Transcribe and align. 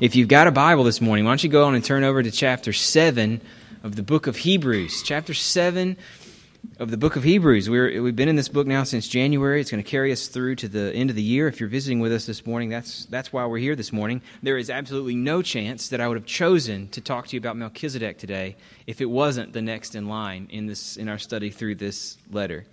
if 0.00 0.16
you've 0.16 0.28
got 0.28 0.46
a 0.46 0.50
Bible 0.50 0.84
this 0.84 1.00
morning, 1.00 1.24
why 1.24 1.30
don't 1.30 1.44
you 1.44 1.50
go 1.50 1.64
on 1.64 1.74
and 1.74 1.84
turn 1.84 2.04
over 2.04 2.22
to 2.22 2.30
chapter 2.30 2.72
7 2.72 3.40
of 3.82 3.96
the 3.96 4.02
book 4.02 4.26
of 4.26 4.36
Hebrews. 4.36 5.02
Chapter 5.04 5.34
7 5.34 5.96
of 6.78 6.90
the 6.90 6.96
book 6.96 7.16
of 7.16 7.22
Hebrews. 7.22 7.68
we 7.68 7.78
have 7.78 8.16
been 8.16 8.28
in 8.28 8.36
this 8.36 8.48
book 8.48 8.66
now 8.66 8.82
since 8.82 9.06
January. 9.06 9.60
It's 9.60 9.70
going 9.70 9.82
to 9.82 9.88
carry 9.88 10.10
us 10.10 10.26
through 10.26 10.56
to 10.56 10.68
the 10.68 10.92
end 10.94 11.10
of 11.10 11.16
the 11.16 11.22
year. 11.22 11.46
If 11.46 11.60
you're 11.60 11.68
visiting 11.68 12.00
with 12.00 12.12
us 12.12 12.26
this 12.26 12.44
morning, 12.44 12.70
that's, 12.70 13.04
that's 13.06 13.32
why 13.32 13.44
we're 13.46 13.58
here 13.58 13.76
this 13.76 13.92
morning. 13.92 14.22
There 14.42 14.56
is 14.56 14.70
absolutely 14.70 15.14
no 15.14 15.42
chance 15.42 15.88
that 15.90 16.00
I 16.00 16.08
would 16.08 16.16
have 16.16 16.26
chosen 16.26 16.88
to 16.88 17.00
talk 17.00 17.28
to 17.28 17.36
you 17.36 17.38
about 17.38 17.56
Melchizedek 17.56 18.18
today 18.18 18.56
if 18.86 19.00
it 19.00 19.06
wasn't 19.06 19.52
the 19.52 19.62
next 19.62 19.94
in 19.94 20.08
line 20.08 20.48
in, 20.50 20.66
this, 20.66 20.96
in 20.96 21.08
our 21.08 21.18
study 21.18 21.50
through 21.50 21.76
this 21.76 22.16
letter. 22.32 22.64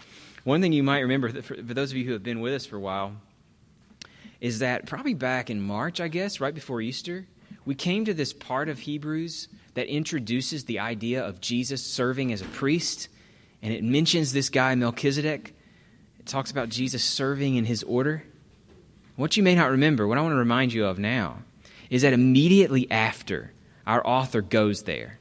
One 0.44 0.62
thing 0.62 0.74
you 0.74 0.84
might 0.84 1.02
remember, 1.02 1.30
for, 1.42 1.56
for 1.56 1.74
those 1.74 1.92
of 1.92 1.98
you 1.98 2.06
who 2.06 2.14
have 2.14 2.24
been 2.24 2.40
with 2.40 2.54
us 2.54 2.66
for 2.66 2.78
a 2.78 2.80
while, 2.80 3.14
is 4.42 4.60
that 4.60 4.88
probably 4.88 5.14
back 5.14 5.50
in 5.50 5.62
March, 5.62 6.02
I 6.02 6.10
guess, 6.10 6.42
right 6.42 6.54
before 6.54 6.82
Easter, 6.82 7.28
we 7.64 7.76
came 7.76 8.04
to 8.06 8.14
this 8.14 8.34
part 8.34 8.68
of 8.68 8.80
Hebrews 8.80 9.48
that 9.76 9.88
introduces 9.88 10.66
the 10.66 10.80
idea 10.80 11.24
of 11.24 11.40
Jesus 11.40 11.82
serving 11.82 12.34
as 12.34 12.42
a 12.42 12.46
priest 12.46 13.08
and 13.62 13.74
it 13.74 13.84
mentions 13.84 14.34
this 14.34 14.50
guy, 14.50 14.74
Melchizedek. 14.76 15.54
It 16.20 16.26
talks 16.26 16.52
about 16.52 16.70
Jesus 16.70 17.04
serving 17.04 17.56
in 17.56 17.66
his 17.66 17.84
order. 17.84 18.24
What 19.16 19.38
you 19.38 19.44
may 19.44 19.56
not 19.56 19.70
remember, 19.70 20.08
what 20.08 20.18
I 20.18 20.22
want 20.22 20.34
to 20.34 20.38
remind 20.38 20.74
you 20.74 20.86
of 20.86 20.98
now, 20.98 21.44
is 21.90 22.02
that 22.02 22.14
immediately 22.14 22.90
after 22.90 23.54
our 23.86 24.06
author 24.06 24.42
goes 24.42 24.84
there, 24.84 25.20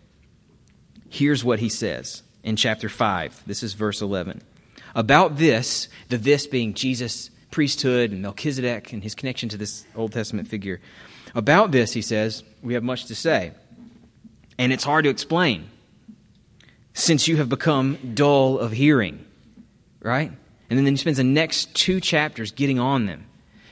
here's 1.09 1.45
what 1.45 1.59
he 1.59 1.69
says 1.69 2.23
in 2.43 2.57
chapter 2.57 2.89
5. 2.89 3.43
This 3.47 3.63
is 3.63 3.75
verse 3.75 4.01
11. 4.01 4.43
About 4.95 5.37
this, 5.37 5.89
the 6.09 6.17
this 6.17 6.47
being 6.47 6.75
Jesus' 6.75 7.30
priesthood 7.51 8.13
and 8.13 8.23
Melchizedek 8.23 8.93
and 8.93 9.03
his 9.03 9.15
connection 9.15 9.49
to 9.51 9.57
this 9.57 9.85
Old 9.95 10.13
Testament 10.13 10.49
figure. 10.49 10.81
About 11.35 11.71
this, 11.71 11.93
he 11.93 12.03
says, 12.03 12.43
we 12.63 12.75
have 12.75 12.83
much 12.83 13.07
to 13.07 13.15
say. 13.15 13.53
And 14.59 14.73
it's 14.73 14.85
hard 14.85 15.05
to 15.05 15.11
explain 15.11 15.69
since 16.93 17.29
you 17.29 17.37
have 17.37 17.49
become 17.49 18.13
dull 18.15 18.59
of 18.59 18.73
hearing. 18.73 19.25
Right? 20.03 20.33
And 20.69 20.79
then 20.79 20.87
he 20.87 20.97
spends 20.97 21.19
the 21.19 21.25
next 21.25 21.75
two 21.75 22.01
chapters 22.01 22.53
getting 22.53 22.79
on 22.79 23.07
them 23.07 23.27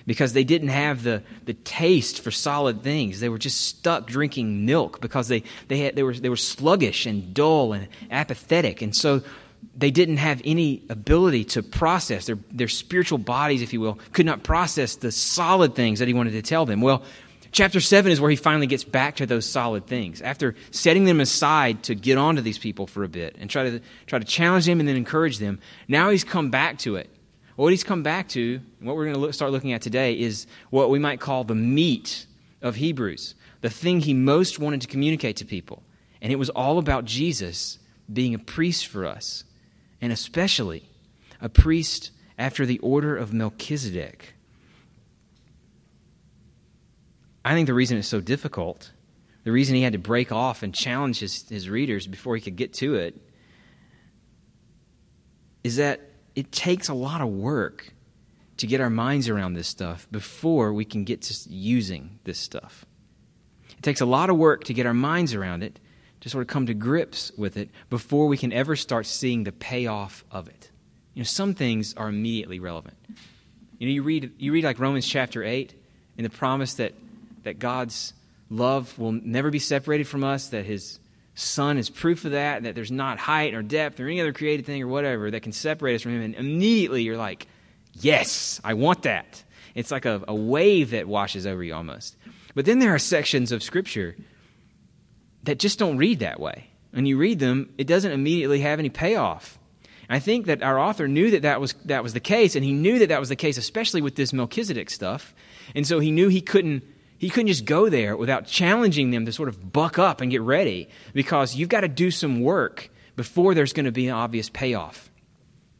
because 0.06 0.32
they 0.32 0.44
didn't 0.44 0.68
have 0.68 1.02
the, 1.02 1.22
the 1.44 1.52
taste 1.52 2.22
for 2.22 2.30
solid 2.30 2.82
things. 2.82 3.20
They 3.20 3.28
were 3.28 3.38
just 3.38 3.60
stuck 3.60 4.06
drinking 4.06 4.64
milk 4.64 5.00
because 5.00 5.28
they, 5.28 5.42
they, 5.68 5.80
had, 5.80 5.96
they, 5.96 6.02
were, 6.02 6.14
they 6.14 6.30
were 6.30 6.36
sluggish 6.36 7.04
and 7.04 7.34
dull 7.34 7.74
and 7.74 7.88
apathetic. 8.10 8.80
And 8.80 8.96
so 8.96 9.22
they 9.76 9.90
didn't 9.90 10.16
have 10.16 10.42
any 10.44 10.82
ability 10.90 11.44
to 11.44 11.62
process, 11.62 12.26
their, 12.26 12.38
their 12.50 12.68
spiritual 12.68 13.18
bodies, 13.18 13.62
if 13.62 13.72
you 13.72 13.80
will, 13.80 13.98
could 14.12 14.26
not 14.26 14.42
process 14.42 14.96
the 14.96 15.12
solid 15.12 15.74
things 15.74 16.00
that 16.00 16.08
he 16.08 16.14
wanted 16.14 16.32
to 16.32 16.42
tell 16.42 16.66
them. 16.66 16.80
Well, 16.80 17.02
Chapter 17.50 17.80
7 17.80 18.12
is 18.12 18.20
where 18.20 18.30
he 18.30 18.36
finally 18.36 18.66
gets 18.66 18.84
back 18.84 19.16
to 19.16 19.26
those 19.26 19.46
solid 19.46 19.86
things. 19.86 20.20
After 20.20 20.54
setting 20.70 21.06
them 21.06 21.18
aside 21.18 21.82
to 21.84 21.94
get 21.94 22.18
onto 22.18 22.42
these 22.42 22.58
people 22.58 22.86
for 22.86 23.04
a 23.04 23.08
bit 23.08 23.36
and 23.40 23.48
try 23.48 23.70
to, 23.70 23.80
try 24.06 24.18
to 24.18 24.24
challenge 24.24 24.66
them 24.66 24.80
and 24.80 24.88
then 24.88 24.96
encourage 24.96 25.38
them, 25.38 25.58
now 25.88 26.10
he's 26.10 26.24
come 26.24 26.50
back 26.50 26.78
to 26.80 26.96
it. 26.96 27.08
What 27.56 27.70
he's 27.70 27.84
come 27.84 28.02
back 28.02 28.28
to, 28.28 28.60
and 28.78 28.86
what 28.86 28.94
we're 28.94 29.04
going 29.04 29.14
to 29.14 29.20
look, 29.20 29.34
start 29.34 29.50
looking 29.50 29.72
at 29.72 29.82
today, 29.82 30.18
is 30.18 30.46
what 30.70 30.90
we 30.90 30.98
might 30.98 31.20
call 31.20 31.42
the 31.42 31.54
meat 31.54 32.26
of 32.62 32.76
Hebrews, 32.76 33.34
the 33.62 33.70
thing 33.70 34.00
he 34.00 34.14
most 34.14 34.58
wanted 34.58 34.82
to 34.82 34.86
communicate 34.86 35.36
to 35.36 35.44
people. 35.44 35.82
And 36.20 36.32
it 36.32 36.36
was 36.36 36.50
all 36.50 36.78
about 36.78 37.04
Jesus 37.04 37.78
being 38.12 38.34
a 38.34 38.38
priest 38.38 38.86
for 38.86 39.06
us, 39.06 39.44
and 40.00 40.12
especially 40.12 40.88
a 41.40 41.48
priest 41.48 42.10
after 42.38 42.64
the 42.64 42.78
order 42.78 43.16
of 43.16 43.32
Melchizedek. 43.32 44.34
I 47.44 47.54
think 47.54 47.66
the 47.66 47.74
reason 47.74 47.98
it's 47.98 48.08
so 48.08 48.20
difficult, 48.20 48.92
the 49.44 49.52
reason 49.52 49.74
he 49.74 49.82
had 49.82 49.94
to 49.94 49.98
break 49.98 50.30
off 50.30 50.62
and 50.62 50.74
challenge 50.74 51.20
his, 51.20 51.48
his 51.48 51.68
readers 51.68 52.06
before 52.06 52.36
he 52.36 52.42
could 52.42 52.56
get 52.56 52.74
to 52.74 52.94
it, 52.94 53.20
is 55.64 55.76
that 55.76 56.00
it 56.34 56.52
takes 56.52 56.88
a 56.88 56.94
lot 56.94 57.20
of 57.20 57.28
work 57.28 57.92
to 58.58 58.66
get 58.66 58.80
our 58.80 58.90
minds 58.90 59.28
around 59.28 59.54
this 59.54 59.68
stuff 59.68 60.06
before 60.10 60.72
we 60.72 60.84
can 60.84 61.04
get 61.04 61.22
to 61.22 61.50
using 61.50 62.18
this 62.24 62.38
stuff. 62.38 62.84
It 63.70 63.82
takes 63.82 64.00
a 64.00 64.06
lot 64.06 64.30
of 64.30 64.36
work 64.36 64.64
to 64.64 64.74
get 64.74 64.86
our 64.86 64.94
minds 64.94 65.34
around 65.34 65.62
it, 65.62 65.78
to 66.20 66.30
sort 66.30 66.42
of 66.42 66.48
come 66.48 66.66
to 66.66 66.74
grips 66.74 67.32
with 67.36 67.56
it 67.56 67.70
before 67.90 68.26
we 68.26 68.36
can 68.36 68.52
ever 68.52 68.76
start 68.76 69.06
seeing 69.06 69.44
the 69.44 69.52
payoff 69.52 70.24
of 70.30 70.48
it. 70.48 70.70
You 71.14 71.20
know, 71.20 71.26
some 71.26 71.54
things 71.54 71.94
are 71.94 72.08
immediately 72.08 72.60
relevant. 72.60 72.96
You 73.78 73.88
know, 73.88 73.92
you 73.92 74.02
read, 74.02 74.32
you 74.38 74.52
read 74.52 74.64
like 74.64 74.78
Romans 74.78 75.06
chapter 75.06 75.44
8 75.44 75.74
and 76.16 76.24
the 76.24 76.30
promise 76.30 76.74
that 76.74 76.94
that 77.48 77.58
God's 77.58 78.12
love 78.50 78.98
will 78.98 79.12
never 79.12 79.50
be 79.50 79.58
separated 79.58 80.06
from 80.06 80.24
us, 80.24 80.48
that 80.48 80.64
His 80.64 80.98
Son 81.34 81.78
is 81.78 81.88
proof 81.88 82.24
of 82.24 82.32
that, 82.32 82.64
that 82.64 82.74
there's 82.74 82.90
not 82.90 83.18
height 83.18 83.54
or 83.54 83.62
depth 83.62 84.00
or 84.00 84.06
any 84.06 84.20
other 84.20 84.32
created 84.32 84.66
thing 84.66 84.82
or 84.82 84.88
whatever 84.88 85.30
that 85.30 85.42
can 85.42 85.52
separate 85.52 85.94
us 85.94 86.02
from 86.02 86.12
Him. 86.12 86.22
And 86.22 86.34
immediately 86.34 87.02
you're 87.02 87.16
like, 87.16 87.46
yes, 87.94 88.60
I 88.64 88.74
want 88.74 89.02
that. 89.02 89.42
It's 89.74 89.90
like 89.90 90.04
a, 90.04 90.22
a 90.26 90.34
wave 90.34 90.90
that 90.90 91.06
washes 91.06 91.46
over 91.46 91.62
you 91.62 91.74
almost. 91.74 92.16
But 92.54 92.64
then 92.64 92.80
there 92.80 92.94
are 92.94 92.98
sections 92.98 93.52
of 93.52 93.62
Scripture 93.62 94.16
that 95.48 95.58
just 95.58 95.78
don't 95.78 95.96
read 95.96 96.18
that 96.18 96.38
way. 96.38 96.68
And 96.92 97.08
you 97.08 97.16
read 97.16 97.38
them, 97.38 97.72
it 97.78 97.86
doesn't 97.86 98.12
immediately 98.12 98.60
have 98.60 98.78
any 98.78 98.90
payoff. 98.90 99.58
I 100.10 100.18
think 100.18 100.44
that 100.44 100.62
our 100.62 100.78
author 100.78 101.08
knew 101.08 101.30
that 101.30 101.42
that 101.42 101.58
was, 101.58 101.72
that 101.86 102.02
was 102.02 102.12
the 102.12 102.20
case, 102.20 102.54
and 102.54 102.62
he 102.62 102.72
knew 102.72 102.98
that 102.98 103.08
that 103.08 103.20
was 103.20 103.30
the 103.30 103.36
case, 103.36 103.56
especially 103.56 104.02
with 104.02 104.14
this 104.14 104.34
Melchizedek 104.34 104.90
stuff. 104.90 105.34
And 105.74 105.86
so 105.86 106.00
he 106.00 106.10
knew 106.10 106.28
he 106.28 106.42
couldn't 106.42 106.84
he 107.16 107.30
couldn't 107.30 107.48
just 107.48 107.64
go 107.64 107.88
there 107.88 108.16
without 108.16 108.46
challenging 108.46 109.10
them 109.10 109.26
to 109.26 109.32
sort 109.32 109.48
of 109.48 109.72
buck 109.72 109.98
up 109.98 110.20
and 110.20 110.30
get 110.30 110.40
ready 110.40 110.88
because 111.14 111.56
you've 111.56 111.68
got 111.68 111.80
to 111.80 111.88
do 111.88 112.12
some 112.12 112.42
work 112.42 112.90
before 113.16 113.54
there's 113.54 113.72
going 113.72 113.86
to 113.86 113.92
be 113.92 114.06
an 114.06 114.14
obvious 114.14 114.48
payoff. 114.48 115.10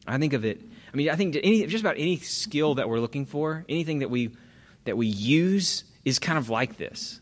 I 0.05 0.17
think 0.17 0.33
of 0.33 0.43
it, 0.43 0.59
I 0.93 0.97
mean, 0.97 1.09
I 1.09 1.15
think 1.15 1.37
any, 1.41 1.65
just 1.65 1.81
about 1.81 1.95
any 1.97 2.17
skill 2.17 2.75
that 2.75 2.89
we're 2.89 2.99
looking 2.99 3.25
for, 3.25 3.63
anything 3.69 3.99
that 3.99 4.09
we, 4.09 4.31
that 4.83 4.97
we 4.97 5.07
use 5.07 5.85
is 6.03 6.19
kind 6.19 6.37
of 6.37 6.49
like 6.49 6.75
this. 6.75 7.21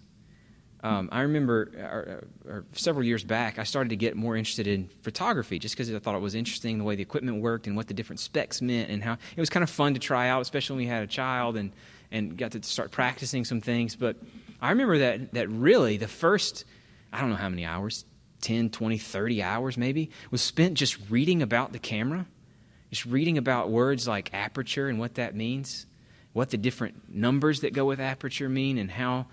Um, 0.84 1.10
I 1.12 1.22
remember 1.22 2.24
several 2.74 3.04
years 3.04 3.24
back, 3.24 3.58
I 3.58 3.64
started 3.64 3.90
to 3.90 3.96
get 3.96 4.16
more 4.16 4.36
interested 4.36 4.68
in 4.68 4.88
photography 5.02 5.58
just 5.58 5.76
because 5.76 5.92
I 5.94 5.98
thought 5.98 6.16
it 6.16 6.22
was 6.22 6.36
interesting 6.36 6.78
the 6.78 6.84
way 6.84 6.96
the 6.96 7.02
equipment 7.02 7.42
worked 7.42 7.66
and 7.66 7.76
what 7.76 7.88
the 7.88 7.96
different 7.96 8.20
specs 8.20 8.62
meant 8.62 8.92
and 8.92 9.04
how 9.04 9.14
it 9.14 9.40
was 9.40 9.50
kind 9.50 9.64
of 9.64 9.70
fun 9.70 9.96
to 9.96 10.00
try 10.00 10.30
out, 10.30 10.42
especially 10.42 10.76
when 10.76 10.86
we 10.86 10.90
had 10.90 11.04
a 11.04 11.08
child 11.08 11.58
and 11.58 11.72
and 12.12 12.38
got 12.38 12.52
to 12.52 12.64
start 12.64 12.92
practicing 12.92 13.46
some 13.46 13.62
things. 13.62 13.96
But 13.96 14.18
I 14.62 14.70
remember 14.70 15.00
that, 15.00 15.34
that 15.34 15.50
really 15.50 15.98
the 15.98 16.08
first, 16.08 16.66
I 17.12 17.22
don't 17.22 17.30
know 17.30 17.36
how 17.36 17.50
many 17.50 17.66
hours, 17.66 18.06
10, 18.42 18.70
20, 18.70 18.98
30 18.98 19.44
hours 19.44 19.78
maybe, 19.78 20.12
was 20.32 20.42
spent 20.42 20.76
just 20.76 20.98
reading 21.10 21.42
about 21.42 21.74
the 21.74 21.80
camera, 21.80 22.26
just 22.90 23.06
reading 23.06 23.38
about 23.38 23.70
words 23.70 24.08
like 24.08 24.34
aperture 24.34 24.88
and 24.88 25.00
what 25.00 25.16
that 25.16 25.36
means, 25.36 25.86
what 26.34 26.50
the 26.50 26.58
different 26.58 27.14
numbers 27.14 27.62
that 27.62 27.74
go 27.74 27.86
with 27.86 28.00
aperture 28.00 28.50
mean, 28.50 28.78
and 28.78 28.92
how 28.92 29.26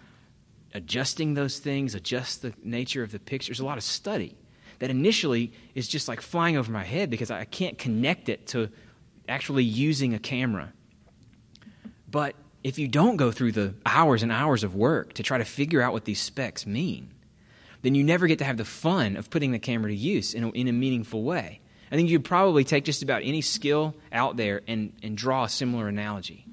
adjusting 0.75 1.35
those 1.35 1.59
things 1.59 1.95
adjust 1.95 2.43
the 2.43 2.53
nature 2.63 3.03
of 3.03 3.13
the 3.13 3.19
picture. 3.19 3.51
There's 3.51 3.61
a 3.61 3.65
lot 3.65 3.79
of 3.79 3.85
study 3.85 4.37
that 4.81 4.91
initially 4.91 5.53
is 5.75 5.89
just 5.89 6.09
like 6.09 6.21
flying 6.21 6.57
over 6.57 6.71
my 6.71 6.85
head 6.85 7.11
because 7.11 7.31
I 7.31 7.45
can't 7.45 7.79
connect 7.79 8.29
it 8.29 8.49
to 8.49 8.69
actually 9.29 9.65
using 9.65 10.15
a 10.15 10.19
camera. 10.19 10.73
But 12.11 12.35
if 12.63 12.79
you 12.79 12.89
don't 12.89 13.17
go 13.17 13.31
through 13.31 13.53
the 13.53 13.75
hours 13.87 14.23
and 14.23 14.33
hours 14.33 14.65
of 14.65 14.75
work 14.75 15.15
to 15.15 15.23
try 15.23 15.39
to 15.39 15.45
figure 15.45 15.81
out 15.81 15.93
what 15.93 16.05
these 16.05 16.21
specs 16.21 16.67
mean, 16.67 17.11
then 17.83 17.95
you 17.95 18.03
never 18.03 18.27
get 18.27 18.39
to 18.39 18.45
have 18.45 18.57
the 18.57 18.65
fun 18.65 19.17
of 19.17 19.31
putting 19.31 19.53
the 19.53 19.59
camera 19.59 19.91
to 19.91 19.97
use 19.97 20.35
in 20.35 20.45
a, 20.45 20.51
in 20.51 20.69
a 20.69 20.73
meaningful 20.73 21.23
way. 21.23 21.61
I 21.93 21.97
think 21.97 22.09
you'd 22.09 22.25
probably 22.25 22.65
take 22.65 22.85
just 22.85 23.03
about 23.03 23.23
any 23.23 23.43
skill 23.43 23.95
out 24.11 24.37
there 24.37 24.63
and, 24.67 24.95
and 25.03 25.17
draw 25.17 25.45
a 25.45 25.49
similar 25.49 25.87
analogy. 25.87 26.47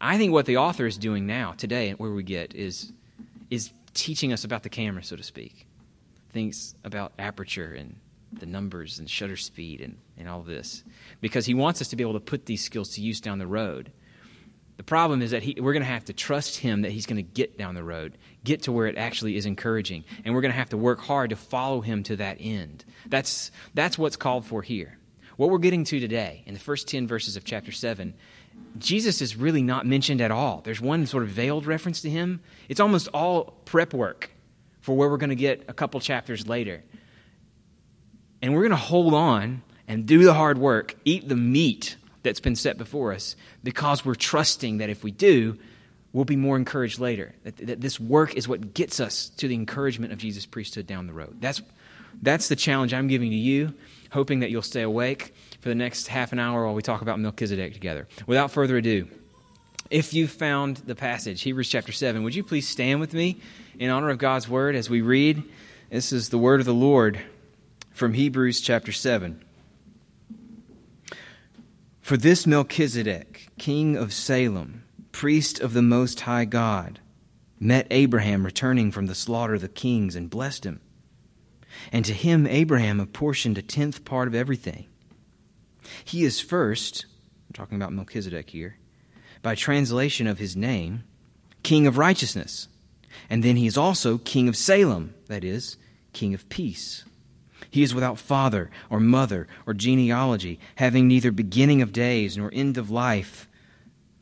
I 0.00 0.18
think 0.18 0.32
what 0.32 0.46
the 0.46 0.56
author 0.56 0.86
is 0.86 0.98
doing 0.98 1.26
now, 1.26 1.52
today, 1.52 1.92
where 1.92 2.10
we 2.10 2.22
get, 2.22 2.54
is, 2.54 2.92
is 3.50 3.70
teaching 3.94 4.32
us 4.32 4.44
about 4.44 4.62
the 4.62 4.68
camera, 4.68 5.02
so 5.02 5.16
to 5.16 5.22
speak. 5.22 5.66
Things 6.30 6.74
about 6.84 7.12
aperture 7.18 7.72
and 7.72 7.96
the 8.32 8.46
numbers 8.46 8.98
and 8.98 9.08
shutter 9.08 9.36
speed 9.36 9.80
and, 9.80 9.96
and 10.18 10.28
all 10.28 10.42
this. 10.42 10.84
Because 11.20 11.46
he 11.46 11.54
wants 11.54 11.80
us 11.80 11.88
to 11.88 11.96
be 11.96 12.02
able 12.02 12.14
to 12.14 12.20
put 12.20 12.46
these 12.46 12.62
skills 12.62 12.90
to 12.94 13.00
use 13.00 13.20
down 13.20 13.38
the 13.38 13.46
road 13.46 13.92
the 14.76 14.82
problem 14.82 15.22
is 15.22 15.30
that 15.30 15.42
he, 15.42 15.58
we're 15.58 15.72
going 15.72 15.82
to 15.82 15.88
have 15.88 16.04
to 16.06 16.12
trust 16.12 16.58
him 16.58 16.82
that 16.82 16.92
he's 16.92 17.06
going 17.06 17.16
to 17.16 17.22
get 17.22 17.56
down 17.56 17.74
the 17.74 17.84
road, 17.84 18.18
get 18.44 18.62
to 18.62 18.72
where 18.72 18.86
it 18.86 18.96
actually 18.96 19.36
is 19.36 19.46
encouraging, 19.46 20.04
and 20.24 20.34
we're 20.34 20.42
going 20.42 20.52
to 20.52 20.58
have 20.58 20.68
to 20.70 20.76
work 20.76 21.00
hard 21.00 21.30
to 21.30 21.36
follow 21.36 21.80
him 21.80 22.02
to 22.04 22.16
that 22.16 22.36
end. 22.40 22.84
That's, 23.06 23.50
that's 23.74 23.98
what's 23.98 24.16
called 24.16 24.44
for 24.44 24.62
here. 24.62 24.98
What 25.36 25.50
we're 25.50 25.58
getting 25.58 25.84
to 25.84 26.00
today, 26.00 26.42
in 26.46 26.54
the 26.54 26.60
first 26.60 26.88
10 26.88 27.06
verses 27.06 27.36
of 27.36 27.44
chapter 27.44 27.72
7, 27.72 28.14
Jesus 28.78 29.22
is 29.22 29.36
really 29.36 29.62
not 29.62 29.86
mentioned 29.86 30.20
at 30.20 30.30
all. 30.30 30.60
There's 30.64 30.80
one 30.80 31.06
sort 31.06 31.22
of 31.22 31.30
veiled 31.30 31.66
reference 31.66 32.02
to 32.02 32.10
him. 32.10 32.40
It's 32.68 32.80
almost 32.80 33.08
all 33.08 33.54
prep 33.64 33.94
work 33.94 34.30
for 34.80 34.96
where 34.96 35.08
we're 35.08 35.16
going 35.16 35.30
to 35.30 35.36
get 35.36 35.64
a 35.68 35.72
couple 35.72 35.98
chapters 36.00 36.46
later. 36.46 36.82
And 38.42 38.54
we're 38.54 38.62
going 38.62 38.70
to 38.70 38.76
hold 38.76 39.14
on 39.14 39.62
and 39.88 40.06
do 40.06 40.24
the 40.24 40.34
hard 40.34 40.58
work, 40.58 40.94
eat 41.04 41.28
the 41.28 41.36
meat 41.36 41.96
that's 42.22 42.40
been 42.40 42.56
set 42.56 42.76
before 42.76 43.12
us 43.12 43.36
because 43.62 44.04
we're 44.04 44.14
trusting 44.14 44.78
that 44.78 44.90
if 44.90 45.02
we 45.02 45.10
do, 45.10 45.58
we'll 46.12 46.24
be 46.24 46.36
more 46.36 46.56
encouraged 46.56 46.98
later. 46.98 47.34
That, 47.44 47.56
that 47.58 47.80
this 47.80 47.98
work 47.98 48.34
is 48.34 48.48
what 48.48 48.74
gets 48.74 49.00
us 49.00 49.30
to 49.38 49.48
the 49.48 49.54
encouragement 49.54 50.12
of 50.12 50.18
Jesus' 50.18 50.46
priesthood 50.46 50.86
down 50.86 51.06
the 51.06 51.12
road. 51.12 51.36
That's, 51.40 51.62
that's 52.20 52.48
the 52.48 52.56
challenge 52.56 52.92
I'm 52.92 53.08
giving 53.08 53.30
to 53.30 53.36
you, 53.36 53.74
hoping 54.10 54.40
that 54.40 54.50
you'll 54.50 54.62
stay 54.62 54.82
awake 54.82 55.34
for 55.66 55.70
the 55.70 55.74
next 55.74 56.06
half 56.06 56.30
an 56.30 56.38
hour 56.38 56.64
while 56.64 56.74
we 56.74 56.80
talk 56.80 57.02
about 57.02 57.18
Melchizedek 57.18 57.74
together. 57.74 58.06
Without 58.28 58.52
further 58.52 58.76
ado, 58.76 59.08
if 59.90 60.14
you 60.14 60.28
found 60.28 60.76
the 60.76 60.94
passage, 60.94 61.42
Hebrews 61.42 61.68
chapter 61.68 61.90
7, 61.90 62.22
would 62.22 62.36
you 62.36 62.44
please 62.44 62.68
stand 62.68 63.00
with 63.00 63.12
me 63.12 63.40
in 63.76 63.90
honor 63.90 64.10
of 64.10 64.18
God's 64.18 64.48
word 64.48 64.76
as 64.76 64.88
we 64.88 65.00
read? 65.00 65.42
This 65.90 66.12
is 66.12 66.28
the 66.28 66.38
word 66.38 66.60
of 66.60 66.66
the 66.66 66.72
Lord 66.72 67.20
from 67.90 68.12
Hebrews 68.12 68.60
chapter 68.60 68.92
7. 68.92 69.44
For 72.00 72.16
this 72.16 72.46
Melchizedek, 72.46 73.48
king 73.58 73.96
of 73.96 74.12
Salem, 74.12 74.84
priest 75.10 75.58
of 75.58 75.72
the 75.72 75.82
Most 75.82 76.20
High 76.20 76.44
God, 76.44 77.00
met 77.58 77.88
Abraham 77.90 78.46
returning 78.46 78.92
from 78.92 79.06
the 79.06 79.16
slaughter 79.16 79.54
of 79.54 79.62
the 79.62 79.68
kings 79.68 80.14
and 80.14 80.30
blessed 80.30 80.62
him. 80.62 80.80
And 81.90 82.04
to 82.04 82.12
him 82.12 82.46
Abraham 82.46 83.00
apportioned 83.00 83.58
a 83.58 83.62
tenth 83.62 84.04
part 84.04 84.28
of 84.28 84.34
everything. 84.36 84.86
He 86.04 86.24
is 86.24 86.40
first, 86.40 87.06
I'm 87.48 87.54
talking 87.54 87.76
about 87.76 87.92
Melchizedek 87.92 88.50
here, 88.50 88.76
by 89.42 89.54
translation 89.54 90.26
of 90.26 90.38
his 90.38 90.56
name, 90.56 91.04
king 91.62 91.86
of 91.86 91.98
righteousness. 91.98 92.68
And 93.30 93.42
then 93.42 93.56
he 93.56 93.66
is 93.66 93.78
also 93.78 94.18
king 94.18 94.48
of 94.48 94.56
Salem, 94.56 95.14
that 95.26 95.44
is, 95.44 95.76
king 96.12 96.34
of 96.34 96.48
peace. 96.48 97.04
He 97.70 97.82
is 97.82 97.94
without 97.94 98.18
father 98.18 98.70
or 98.90 99.00
mother 99.00 99.48
or 99.66 99.74
genealogy, 99.74 100.58
having 100.76 101.08
neither 101.08 101.30
beginning 101.30 101.82
of 101.82 101.92
days 101.92 102.36
nor 102.36 102.50
end 102.52 102.78
of 102.78 102.90
life 102.90 103.48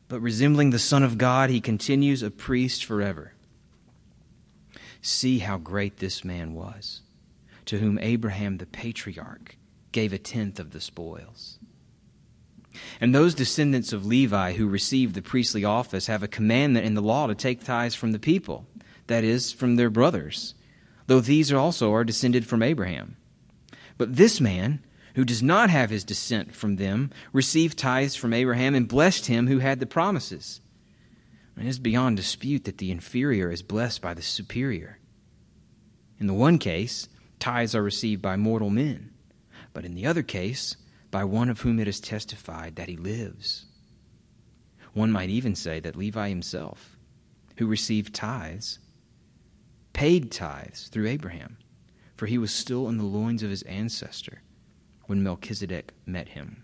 but 0.07 0.19
resembling 0.19 0.69
the 0.69 0.79
Son 0.79 1.03
of 1.03 1.17
God, 1.17 1.49
he 1.49 1.59
continues 1.59 2.21
a 2.21 2.29
priest 2.29 2.85
forever. 2.85 3.33
See 5.01 5.39
how 5.39 5.57
great 5.57 5.97
this 5.97 6.23
man 6.23 6.53
was, 6.53 7.01
to 7.65 7.79
whom 7.79 7.99
Abraham 7.99 8.57
the 8.57 8.65
patriarch 8.65 9.57
gave 9.95 10.11
a 10.11 10.17
tenth 10.17 10.59
of 10.59 10.71
the 10.71 10.81
spoils. 10.81 11.57
And 12.99 13.15
those 13.15 13.33
descendants 13.33 13.93
of 13.93 14.05
Levi 14.05 14.51
who 14.53 14.67
received 14.67 15.15
the 15.15 15.21
priestly 15.21 15.63
office 15.63 16.07
have 16.07 16.21
a 16.21 16.27
commandment 16.27 16.85
in 16.85 16.95
the 16.95 17.01
law 17.01 17.27
to 17.27 17.33
take 17.33 17.63
tithes 17.63 17.95
from 17.95 18.11
the 18.11 18.19
people, 18.19 18.67
that 19.07 19.23
is, 19.23 19.53
from 19.53 19.77
their 19.77 19.89
brothers, 19.89 20.53
though 21.07 21.21
these 21.21 21.53
also 21.53 21.93
are 21.93 22.03
descended 22.03 22.45
from 22.45 22.61
Abraham. 22.61 23.15
But 23.97 24.17
this 24.17 24.41
man, 24.41 24.83
who 25.15 25.23
does 25.23 25.41
not 25.41 25.69
have 25.69 25.91
his 25.91 26.03
descent 26.03 26.53
from 26.53 26.75
them, 26.75 27.09
received 27.31 27.77
tithes 27.77 28.17
from 28.17 28.33
Abraham 28.33 28.75
and 28.75 28.89
blessed 28.89 29.27
him 29.27 29.47
who 29.47 29.59
had 29.59 29.79
the 29.79 29.85
promises. 29.85 30.59
It 31.57 31.65
is 31.65 31.79
beyond 31.79 32.17
dispute 32.17 32.65
that 32.65 32.79
the 32.79 32.91
inferior 32.91 33.49
is 33.49 33.61
blessed 33.61 34.01
by 34.01 34.13
the 34.13 34.21
superior. 34.21 34.99
In 36.19 36.27
the 36.27 36.33
one 36.33 36.57
case, 36.57 37.07
tithes 37.39 37.73
are 37.73 37.81
received 37.81 38.21
by 38.21 38.35
mortal 38.35 38.69
men, 38.69 39.11
but 39.75 39.83
in 39.85 39.93
the 39.93 40.05
other 40.07 40.23
case, 40.23 40.77
by 41.11 41.25
one 41.25 41.49
of 41.49 41.59
whom 41.59 41.79
it 41.79 41.87
is 41.87 41.99
testified 41.99 42.77
that 42.77 42.87
he 42.87 42.95
lives. 42.95 43.65
One 44.93 45.11
might 45.11 45.29
even 45.29 45.53
say 45.53 45.81
that 45.81 45.97
Levi 45.97 46.29
himself, 46.29 46.95
who 47.57 47.67
received 47.67 48.15
tithes, 48.15 48.79
paid 49.91 50.31
tithes 50.31 50.87
through 50.87 51.09
Abraham, 51.09 51.57
for 52.15 52.25
he 52.25 52.37
was 52.37 52.53
still 52.53 52.87
in 52.87 52.97
the 52.97 53.03
loins 53.03 53.43
of 53.43 53.49
his 53.49 53.63
ancestor 53.63 54.41
when 55.07 55.21
Melchizedek 55.21 55.93
met 56.05 56.29
him. 56.29 56.63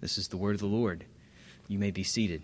This 0.00 0.18
is 0.18 0.28
the 0.28 0.36
word 0.36 0.56
of 0.56 0.60
the 0.60 0.66
Lord. 0.66 1.04
You 1.68 1.78
may 1.78 1.92
be 1.92 2.02
seated. 2.02 2.42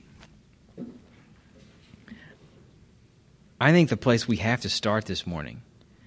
I 3.60 3.72
think 3.72 3.90
the 3.90 3.96
place 3.96 4.28
we 4.28 4.36
have 4.36 4.60
to 4.60 4.68
start 4.70 5.06
this 5.06 5.26
morning, 5.26 5.62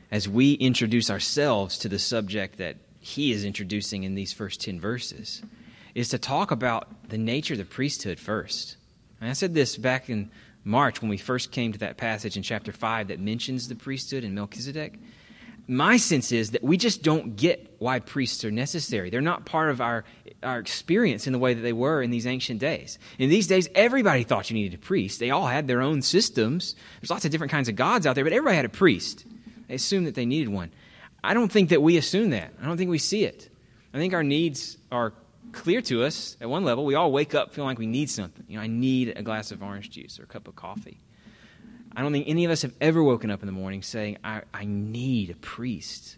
as 0.09 0.29
we 0.29 0.53
introduce 0.53 1.09
ourselves 1.09 1.77
to 1.79 1.89
the 1.89 1.99
subject 1.99 2.57
that 2.59 2.77
he 3.03 3.31
is 3.31 3.45
introducing 3.45 4.03
in 4.03 4.15
these 4.15 4.33
first 4.33 4.61
10 4.61 4.79
verses, 4.79 5.41
is 5.95 6.09
to 6.09 6.17
talk 6.17 6.51
about 6.51 7.09
the 7.09 7.17
nature 7.17 7.53
of 7.53 7.59
the 7.59 7.65
priesthood 7.65 8.19
first. 8.19 8.77
And 9.21 9.29
I 9.29 9.33
said 9.33 9.53
this 9.53 9.77
back 9.77 10.09
in 10.09 10.31
March 10.63 11.01
when 11.01 11.09
we 11.09 11.17
first 11.17 11.51
came 11.51 11.71
to 11.73 11.79
that 11.79 11.97
passage 11.97 12.37
in 12.37 12.43
chapter 12.43 12.71
5 12.71 13.09
that 13.09 13.19
mentions 13.19 13.67
the 13.67 13.75
priesthood 13.75 14.23
and 14.23 14.33
Melchizedek 14.33 14.97
my 15.67 15.97
sense 15.97 16.31
is 16.31 16.51
that 16.51 16.63
we 16.63 16.77
just 16.77 17.03
don't 17.03 17.35
get 17.35 17.75
why 17.79 17.99
priests 17.99 18.43
are 18.43 18.51
necessary. 18.51 19.09
They're 19.09 19.21
not 19.21 19.45
part 19.45 19.69
of 19.69 19.79
our, 19.79 20.03
our 20.41 20.59
experience 20.59 21.25
in 21.25 21.33
the 21.33 21.39
way 21.39 21.53
that 21.53 21.61
they 21.61 21.73
were 21.73 22.01
in 22.01 22.11
these 22.11 22.27
ancient 22.27 22.59
days. 22.59 22.99
In 23.17 23.29
these 23.29 23.47
days, 23.47 23.69
everybody 23.73 24.23
thought 24.23 24.49
you 24.49 24.55
needed 24.55 24.73
a 24.73 24.77
priest. 24.77 25.19
They 25.19 25.31
all 25.31 25.47
had 25.47 25.67
their 25.67 25.81
own 25.81 26.01
systems. 26.01 26.75
There's 26.99 27.09
lots 27.09 27.23
of 27.23 27.31
different 27.31 27.51
kinds 27.51 27.69
of 27.69 27.75
gods 27.75 28.05
out 28.05 28.15
there, 28.15 28.25
but 28.25 28.33
everybody 28.33 28.57
had 28.57 28.65
a 28.65 28.69
priest. 28.69 29.25
They 29.67 29.75
assumed 29.75 30.07
that 30.07 30.15
they 30.15 30.25
needed 30.25 30.49
one. 30.49 30.71
I 31.23 31.33
don't 31.33 31.51
think 31.51 31.69
that 31.69 31.81
we 31.81 31.97
assume 31.97 32.31
that. 32.31 32.53
I 32.61 32.65
don't 32.65 32.77
think 32.77 32.89
we 32.89 32.97
see 32.97 33.23
it. 33.23 33.49
I 33.93 33.97
think 33.97 34.13
our 34.13 34.23
needs 34.23 34.77
are 34.91 35.13
clear 35.51 35.81
to 35.83 36.03
us 36.03 36.35
at 36.41 36.49
one 36.49 36.65
level. 36.65 36.85
We 36.85 36.95
all 36.95 37.11
wake 37.11 37.33
up 37.33 37.53
feeling 37.53 37.69
like 37.69 37.79
we 37.79 37.85
need 37.85 38.09
something. 38.09 38.43
You 38.47 38.57
know, 38.57 38.63
I 38.63 38.67
need 38.67 39.13
a 39.15 39.23
glass 39.23 39.51
of 39.51 39.63
orange 39.63 39.89
juice 39.91 40.19
or 40.19 40.23
a 40.23 40.27
cup 40.27 40.47
of 40.47 40.55
coffee. 40.55 40.99
I 41.95 42.01
don't 42.01 42.11
think 42.11 42.27
any 42.27 42.43
of 42.43 42.51
us 42.51 42.63
have 42.63 42.73
ever 42.81 43.03
woken 43.03 43.29
up 43.29 43.41
in 43.41 43.45
the 43.45 43.53
morning 43.53 43.83
saying, 43.83 44.17
I, 44.23 44.41
I 44.53 44.65
need 44.65 45.29
a 45.29 45.35
priest. 45.35 46.17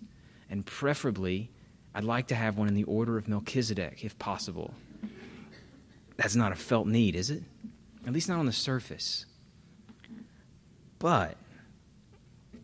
And 0.49 0.65
preferably, 0.65 1.51
I'd 1.93 2.05
like 2.05 2.27
to 2.27 2.35
have 2.35 2.57
one 2.57 2.67
in 2.67 2.75
the 2.75 2.85
order 2.85 3.17
of 3.17 3.27
Melchizedek, 3.27 4.03
if 4.03 4.17
possible. 4.17 4.73
That's 6.15 6.35
not 6.35 6.53
a 6.53 6.55
felt 6.55 6.87
need, 6.87 7.15
is 7.15 7.29
it? 7.29 7.43
At 8.07 8.13
least 8.13 8.29
not 8.29 8.39
on 8.39 8.45
the 8.45 8.53
surface. 8.53 9.25
But 10.97 11.35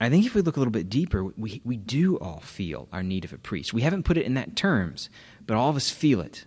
I 0.01 0.09
think 0.09 0.25
if 0.25 0.33
we 0.33 0.41
look 0.41 0.57
a 0.57 0.59
little 0.59 0.71
bit 0.71 0.89
deeper, 0.89 1.23
we, 1.23 1.61
we 1.63 1.77
do 1.77 2.17
all 2.17 2.39
feel 2.39 2.87
our 2.91 3.03
need 3.03 3.23
of 3.23 3.33
a 3.33 3.37
priest. 3.37 3.71
We 3.71 3.83
haven't 3.83 4.01
put 4.01 4.17
it 4.17 4.25
in 4.25 4.33
that 4.33 4.55
terms, 4.55 5.11
but 5.45 5.55
all 5.55 5.69
of 5.69 5.75
us 5.75 5.91
feel 5.91 6.21
it. 6.21 6.43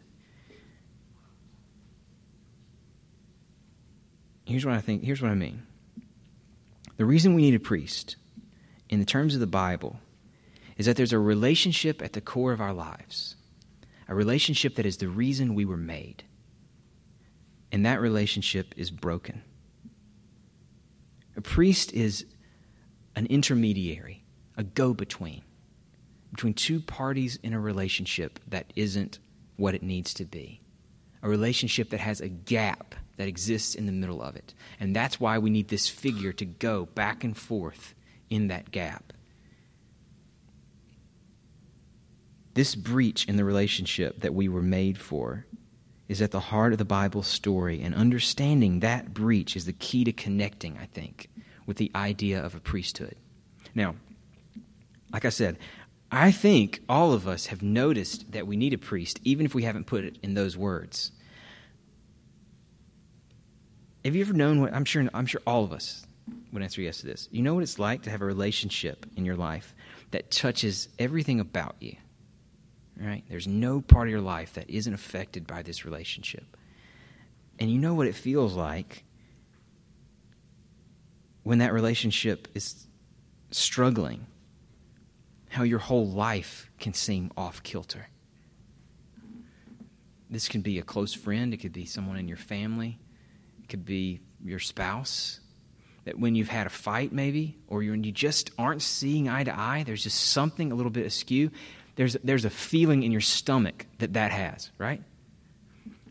Here's 4.44 4.66
what 4.66 4.74
I 4.74 4.80
think, 4.80 5.04
here's 5.04 5.22
what 5.22 5.30
I 5.30 5.36
mean. 5.36 5.62
The 6.96 7.04
reason 7.04 7.34
we 7.34 7.42
need 7.42 7.54
a 7.54 7.60
priest, 7.60 8.16
in 8.88 8.98
the 8.98 9.06
terms 9.06 9.34
of 9.34 9.40
the 9.40 9.46
Bible, 9.46 10.00
is 10.76 10.86
that 10.86 10.96
there's 10.96 11.12
a 11.12 11.18
relationship 11.20 12.02
at 12.02 12.12
the 12.12 12.20
core 12.20 12.52
of 12.52 12.60
our 12.60 12.74
lives, 12.74 13.36
a 14.08 14.16
relationship 14.16 14.74
that 14.74 14.84
is 14.84 14.96
the 14.96 15.08
reason 15.08 15.54
we 15.54 15.64
were 15.64 15.76
made. 15.76 16.24
And 17.70 17.86
that 17.86 18.00
relationship 18.00 18.74
is 18.76 18.90
broken. 18.90 19.42
A 21.36 21.40
priest 21.40 21.92
is 21.92 22.26
an 23.16 23.26
intermediary, 23.26 24.24
a 24.56 24.64
go 24.64 24.94
between, 24.94 25.42
between 26.30 26.54
two 26.54 26.80
parties 26.80 27.38
in 27.42 27.52
a 27.52 27.60
relationship 27.60 28.40
that 28.48 28.72
isn't 28.74 29.18
what 29.56 29.74
it 29.74 29.82
needs 29.82 30.12
to 30.14 30.24
be, 30.24 30.60
a 31.22 31.28
relationship 31.28 31.90
that 31.90 32.00
has 32.00 32.20
a 32.20 32.28
gap 32.28 32.94
that 33.16 33.28
exists 33.28 33.74
in 33.74 33.86
the 33.86 33.92
middle 33.92 34.20
of 34.20 34.34
it. 34.34 34.54
And 34.80 34.94
that's 34.94 35.20
why 35.20 35.38
we 35.38 35.50
need 35.50 35.68
this 35.68 35.88
figure 35.88 36.32
to 36.32 36.44
go 36.44 36.86
back 36.86 37.22
and 37.22 37.36
forth 37.36 37.94
in 38.30 38.48
that 38.48 38.72
gap. 38.72 39.12
This 42.54 42.74
breach 42.74 43.26
in 43.26 43.36
the 43.36 43.44
relationship 43.44 44.20
that 44.20 44.34
we 44.34 44.48
were 44.48 44.62
made 44.62 44.98
for 44.98 45.46
is 46.08 46.20
at 46.20 46.30
the 46.30 46.40
heart 46.40 46.72
of 46.72 46.78
the 46.78 46.84
Bible 46.84 47.22
story, 47.22 47.80
and 47.80 47.94
understanding 47.94 48.80
that 48.80 49.14
breach 49.14 49.56
is 49.56 49.64
the 49.64 49.72
key 49.72 50.04
to 50.04 50.12
connecting, 50.12 50.78
I 50.78 50.86
think, 50.86 51.30
with 51.66 51.76
the 51.76 51.90
idea 51.94 52.42
of 52.42 52.54
a 52.54 52.60
priesthood. 52.60 53.16
Now, 53.74 53.96
like 55.12 55.24
I 55.24 55.30
said, 55.30 55.58
I 56.10 56.30
think 56.30 56.80
all 56.88 57.12
of 57.12 57.26
us 57.26 57.46
have 57.46 57.62
noticed 57.62 58.32
that 58.32 58.46
we 58.46 58.56
need 58.56 58.72
a 58.72 58.78
priest, 58.78 59.20
even 59.24 59.46
if 59.46 59.54
we 59.54 59.64
haven't 59.64 59.86
put 59.86 60.04
it 60.04 60.18
in 60.22 60.34
those 60.34 60.56
words. 60.56 61.10
Have 64.04 64.14
you 64.14 64.22
ever 64.22 64.34
known 64.34 64.60
what 64.60 64.74
I'm 64.74 64.84
sure 64.84 65.08
I'm 65.14 65.26
sure 65.26 65.40
all 65.46 65.64
of 65.64 65.72
us 65.72 66.06
would 66.54 66.62
answer 66.62 66.80
yes 66.80 66.98
to 66.98 67.06
this. 67.06 67.28
You 67.32 67.42
know 67.42 67.54
what 67.54 67.62
it's 67.62 67.78
like 67.78 68.02
to 68.02 68.10
have 68.10 68.22
a 68.22 68.24
relationship 68.24 69.06
in 69.16 69.24
your 69.24 69.36
life 69.36 69.74
that 70.12 70.30
touches 70.30 70.88
everything 70.98 71.40
about 71.40 71.74
you. 71.80 71.96
Right? 72.98 73.24
There's 73.28 73.48
no 73.48 73.80
part 73.80 74.06
of 74.06 74.12
your 74.12 74.20
life 74.20 74.54
that 74.54 74.70
isn't 74.70 74.94
affected 74.94 75.46
by 75.46 75.62
this 75.62 75.84
relationship. 75.84 76.56
And 77.58 77.70
you 77.70 77.78
know 77.78 77.94
what 77.94 78.06
it 78.06 78.14
feels 78.14 78.54
like 78.54 79.04
when 81.44 81.58
that 81.58 81.72
relationship 81.72 82.48
is 82.54 82.86
struggling, 83.50 84.26
how 85.50 85.62
your 85.62 85.78
whole 85.78 86.08
life 86.08 86.70
can 86.80 86.92
seem 86.92 87.30
off 87.36 87.62
kilter. 87.62 88.08
This 90.28 90.48
can 90.48 90.62
be 90.62 90.78
a 90.78 90.82
close 90.82 91.14
friend, 91.14 91.54
it 91.54 91.58
could 91.58 91.72
be 91.72 91.84
someone 91.84 92.16
in 92.16 92.26
your 92.26 92.38
family, 92.38 92.98
it 93.62 93.68
could 93.68 93.84
be 93.84 94.20
your 94.44 94.58
spouse. 94.58 95.38
That 96.06 96.18
when 96.18 96.34
you've 96.34 96.48
had 96.48 96.66
a 96.66 96.70
fight, 96.70 97.12
maybe, 97.12 97.56
or 97.66 97.82
you 97.82 97.96
just 98.12 98.50
aren't 98.58 98.82
seeing 98.82 99.28
eye 99.28 99.44
to 99.44 99.58
eye, 99.58 99.84
there's 99.86 100.02
just 100.02 100.20
something 100.20 100.70
a 100.70 100.74
little 100.74 100.90
bit 100.90 101.06
askew. 101.06 101.50
There's, 101.96 102.14
there's 102.22 102.44
a 102.44 102.50
feeling 102.50 103.04
in 103.04 103.12
your 103.12 103.22
stomach 103.22 103.86
that 104.00 104.12
that 104.12 104.30
has, 104.30 104.70
right? 104.76 105.02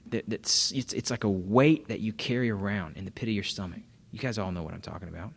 That, 0.08 0.24
that's, 0.28 0.72
it's, 0.72 0.94
it's 0.94 1.12
like 1.12 1.26
a 1.26 1.30
weight 1.30 1.90
that 1.90 2.00
you 2.00 2.12
carry 2.12 2.50
around 2.50 2.98
in 2.98 3.06
the 3.06 3.12
pit 3.12 3.30
of 3.30 3.36
your 3.36 3.44
stomach. 3.44 3.82
You 4.14 4.20
guys 4.20 4.38
all 4.38 4.52
know 4.52 4.62
what 4.62 4.76
I'm 4.76 4.82
talking 4.82 5.10
about. 5.10 5.32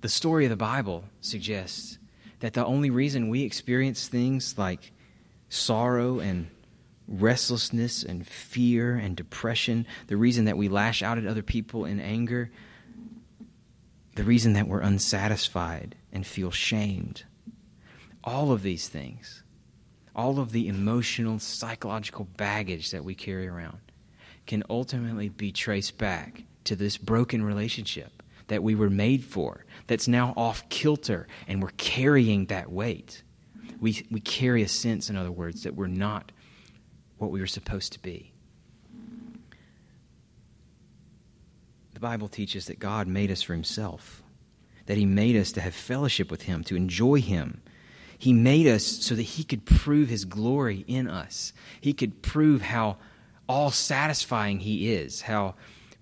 The 0.00 0.08
story 0.08 0.44
of 0.44 0.50
the 0.50 0.56
Bible 0.56 1.04
suggests 1.20 1.98
that 2.38 2.54
the 2.54 2.64
only 2.64 2.88
reason 2.88 3.28
we 3.28 3.42
experience 3.42 4.06
things 4.06 4.56
like 4.56 4.92
sorrow 5.48 6.20
and 6.20 6.46
restlessness 7.08 8.04
and 8.04 8.24
fear 8.24 8.94
and 8.94 9.16
depression, 9.16 9.86
the 10.06 10.16
reason 10.16 10.44
that 10.44 10.56
we 10.56 10.68
lash 10.68 11.02
out 11.02 11.18
at 11.18 11.26
other 11.26 11.42
people 11.42 11.84
in 11.84 11.98
anger, 11.98 12.52
the 14.14 14.22
reason 14.22 14.52
that 14.52 14.68
we're 14.68 14.80
unsatisfied 14.80 15.96
and 16.12 16.24
feel 16.24 16.52
shamed. 16.52 17.24
All 18.22 18.52
of 18.52 18.62
these 18.62 18.88
things, 18.88 19.42
all 20.14 20.38
of 20.38 20.52
the 20.52 20.68
emotional, 20.68 21.40
psychological 21.40 22.28
baggage 22.36 22.92
that 22.92 23.04
we 23.04 23.16
carry 23.16 23.48
around, 23.48 23.78
can 24.46 24.62
ultimately 24.70 25.28
be 25.28 25.50
traced 25.50 25.98
back 25.98 26.44
to 26.66 26.76
this 26.76 26.96
broken 26.96 27.42
relationship 27.42 28.22
that 28.48 28.62
we 28.62 28.74
were 28.74 28.90
made 28.90 29.24
for, 29.24 29.64
that's 29.86 30.06
now 30.06 30.32
off 30.36 30.68
kilter, 30.68 31.26
and 31.48 31.62
we're 31.62 31.70
carrying 31.76 32.46
that 32.46 32.70
weight. 32.70 33.22
We, 33.80 34.06
we 34.10 34.20
carry 34.20 34.62
a 34.62 34.68
sense, 34.68 35.10
in 35.10 35.16
other 35.16 35.32
words, 35.32 35.64
that 35.64 35.74
we're 35.74 35.86
not 35.86 36.32
what 37.18 37.30
we 37.30 37.40
were 37.40 37.46
supposed 37.46 37.92
to 37.94 37.98
be. 38.00 38.32
The 41.94 42.00
Bible 42.00 42.28
teaches 42.28 42.66
that 42.66 42.78
God 42.78 43.08
made 43.08 43.30
us 43.30 43.42
for 43.42 43.54
Himself, 43.54 44.22
that 44.84 44.98
He 44.98 45.06
made 45.06 45.34
us 45.34 45.50
to 45.52 45.60
have 45.60 45.74
fellowship 45.74 46.30
with 46.30 46.42
Him, 46.42 46.62
to 46.64 46.76
enjoy 46.76 47.20
Him. 47.20 47.62
He 48.18 48.32
made 48.32 48.66
us 48.66 48.84
so 48.84 49.14
that 49.14 49.22
He 49.22 49.44
could 49.44 49.64
prove 49.64 50.08
His 50.08 50.24
glory 50.24 50.84
in 50.86 51.08
us. 51.08 51.52
He 51.80 51.92
could 51.92 52.22
prove 52.22 52.62
how 52.62 52.98
all 53.48 53.70
satisfying 53.70 54.60
He 54.60 54.92
is, 54.92 55.22
how 55.22 55.54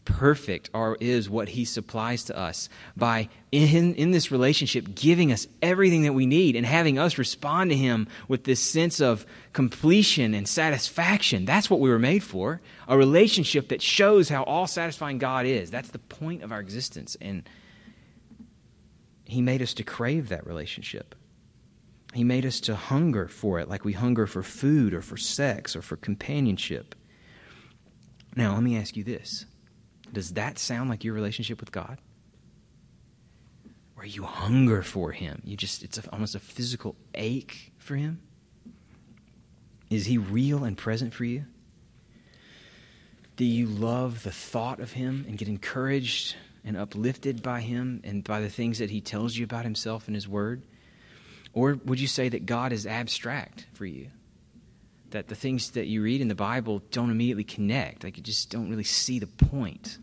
perfect 0.05 0.71
or 0.75 0.97
is 1.01 1.31
what 1.31 1.49
he 1.49 1.65
supplies 1.65 2.25
to 2.25 2.37
us 2.37 2.69
by 2.97 3.29
in, 3.53 3.95
in 3.95 4.11
this 4.11 4.31
relationship 4.31 4.95
giving 4.95 5.33
us 5.33 5.47
everything 5.63 6.03
that 6.03 6.13
we 6.13 6.27
need 6.27 6.57
and 6.57 6.67
having 6.67 6.99
us 6.99 7.19
respond 7.19 7.71
to 7.71 7.77
him 7.77 8.07
with 8.29 8.45
this 8.45 8.61
sense 8.61 9.01
of 9.01 9.25
completion 9.53 10.35
and 10.35 10.49
satisfaction. 10.49 11.45
That's 11.45 11.71
what 11.71 11.81
we 11.81 11.91
were 11.91 11.99
made 11.99 12.23
for. 12.23 12.61
A 12.89 12.97
relationship 12.97 13.69
that 13.69 13.83
shows 13.83 14.29
how 14.29 14.43
all 14.45 14.67
satisfying 14.67 15.19
god 15.19 15.47
is. 15.47 15.71
That's 15.71 15.91
the 15.91 15.99
point 15.99 16.43
of 16.43 16.53
our 16.53 16.61
existence. 16.61 17.17
And 17.21 17.49
he 19.25 19.41
made 19.41 19.63
us 19.63 19.75
to 19.75 19.85
crave 19.85 20.29
that 20.29 20.47
relationship. 20.47 21.15
He 22.13 22.25
made 22.25 22.47
us 22.47 22.61
to 22.61 22.77
hunger 22.77 23.27
for 23.27 23.59
it 23.59 23.69
like 23.69 23.85
we 23.85 23.93
hunger 23.93 24.27
for 24.27 24.43
food 24.43 24.95
or 24.95 25.03
for 25.03 25.17
sex 25.17 25.75
or 25.75 25.83
for 25.83 25.97
companionship. 25.97 26.95
Now 28.37 28.55
let 28.55 28.63
me 28.63 28.77
ask 28.77 28.97
you 28.97 29.03
this 29.03 29.47
does 30.15 30.35
that 30.35 30.59
sound 30.59 30.91
like 30.91 31.05
your 31.05 31.15
relationship 31.15 31.61
with 31.61 31.73
God? 31.73 31.99
Where 33.95 34.07
you 34.07 34.25
hunger 34.25 34.83
for 34.83 35.13
Him. 35.13 35.41
You 35.45 35.57
just, 35.57 35.83
it's 35.83 35.99
a, 35.99 36.11
almost 36.11 36.35
a 36.35 36.41
physical 36.41 36.97
ache 37.15 37.73
for 37.79 37.97
Him? 37.97 38.21
Is 39.91 40.07
He 40.07 40.19
real 40.19 40.65
and 40.65 40.77
present 40.77 41.15
for 41.15 41.25
you? 41.25 41.45
Do 43.37 43.45
you 43.45 43.67
love 43.67 44.23
the 44.23 44.31
thought 44.31 44.81
of 44.81 44.93
Him 44.93 45.25
and 45.29 45.37
get 45.37 45.49
encouraged 45.49 46.37
and 46.65 46.77
uplifted 46.77 47.43
by 47.43 47.61
Him 47.61 48.01
and 48.05 48.25
by 48.25 48.41
the 48.41 48.49
things 48.49 48.79
that 48.79 48.91
He 48.91 49.01
tells 49.01 49.37
you 49.37 49.45
about 49.45 49.65
Himself 49.65 50.07
and 50.07 50.15
His 50.15 50.29
Word? 50.29 50.63
Or 51.53 51.79
would 51.85 52.01
you 52.01 52.07
say 52.09 52.29
that 52.29 52.47
God 52.47 52.73
is 52.73 52.87
abstract 52.87 53.67
for 53.75 53.87
you? 53.87 54.09
That 55.11 55.29
the 55.29 55.37
things 55.37 55.71
that 55.71 55.87
you 55.87 56.03
read 56.03 56.21
in 56.21 56.29
the 56.29 56.35
Bible 56.35 56.83
don't 56.91 57.11
immediately 57.11 57.45
connect? 57.45 58.03
Like 58.03 58.17
you 58.17 58.23
just 58.23 58.51
don't 58.51 58.69
really 58.69 58.85
see 58.85 59.19
the 59.19 59.27
point? 59.27 59.99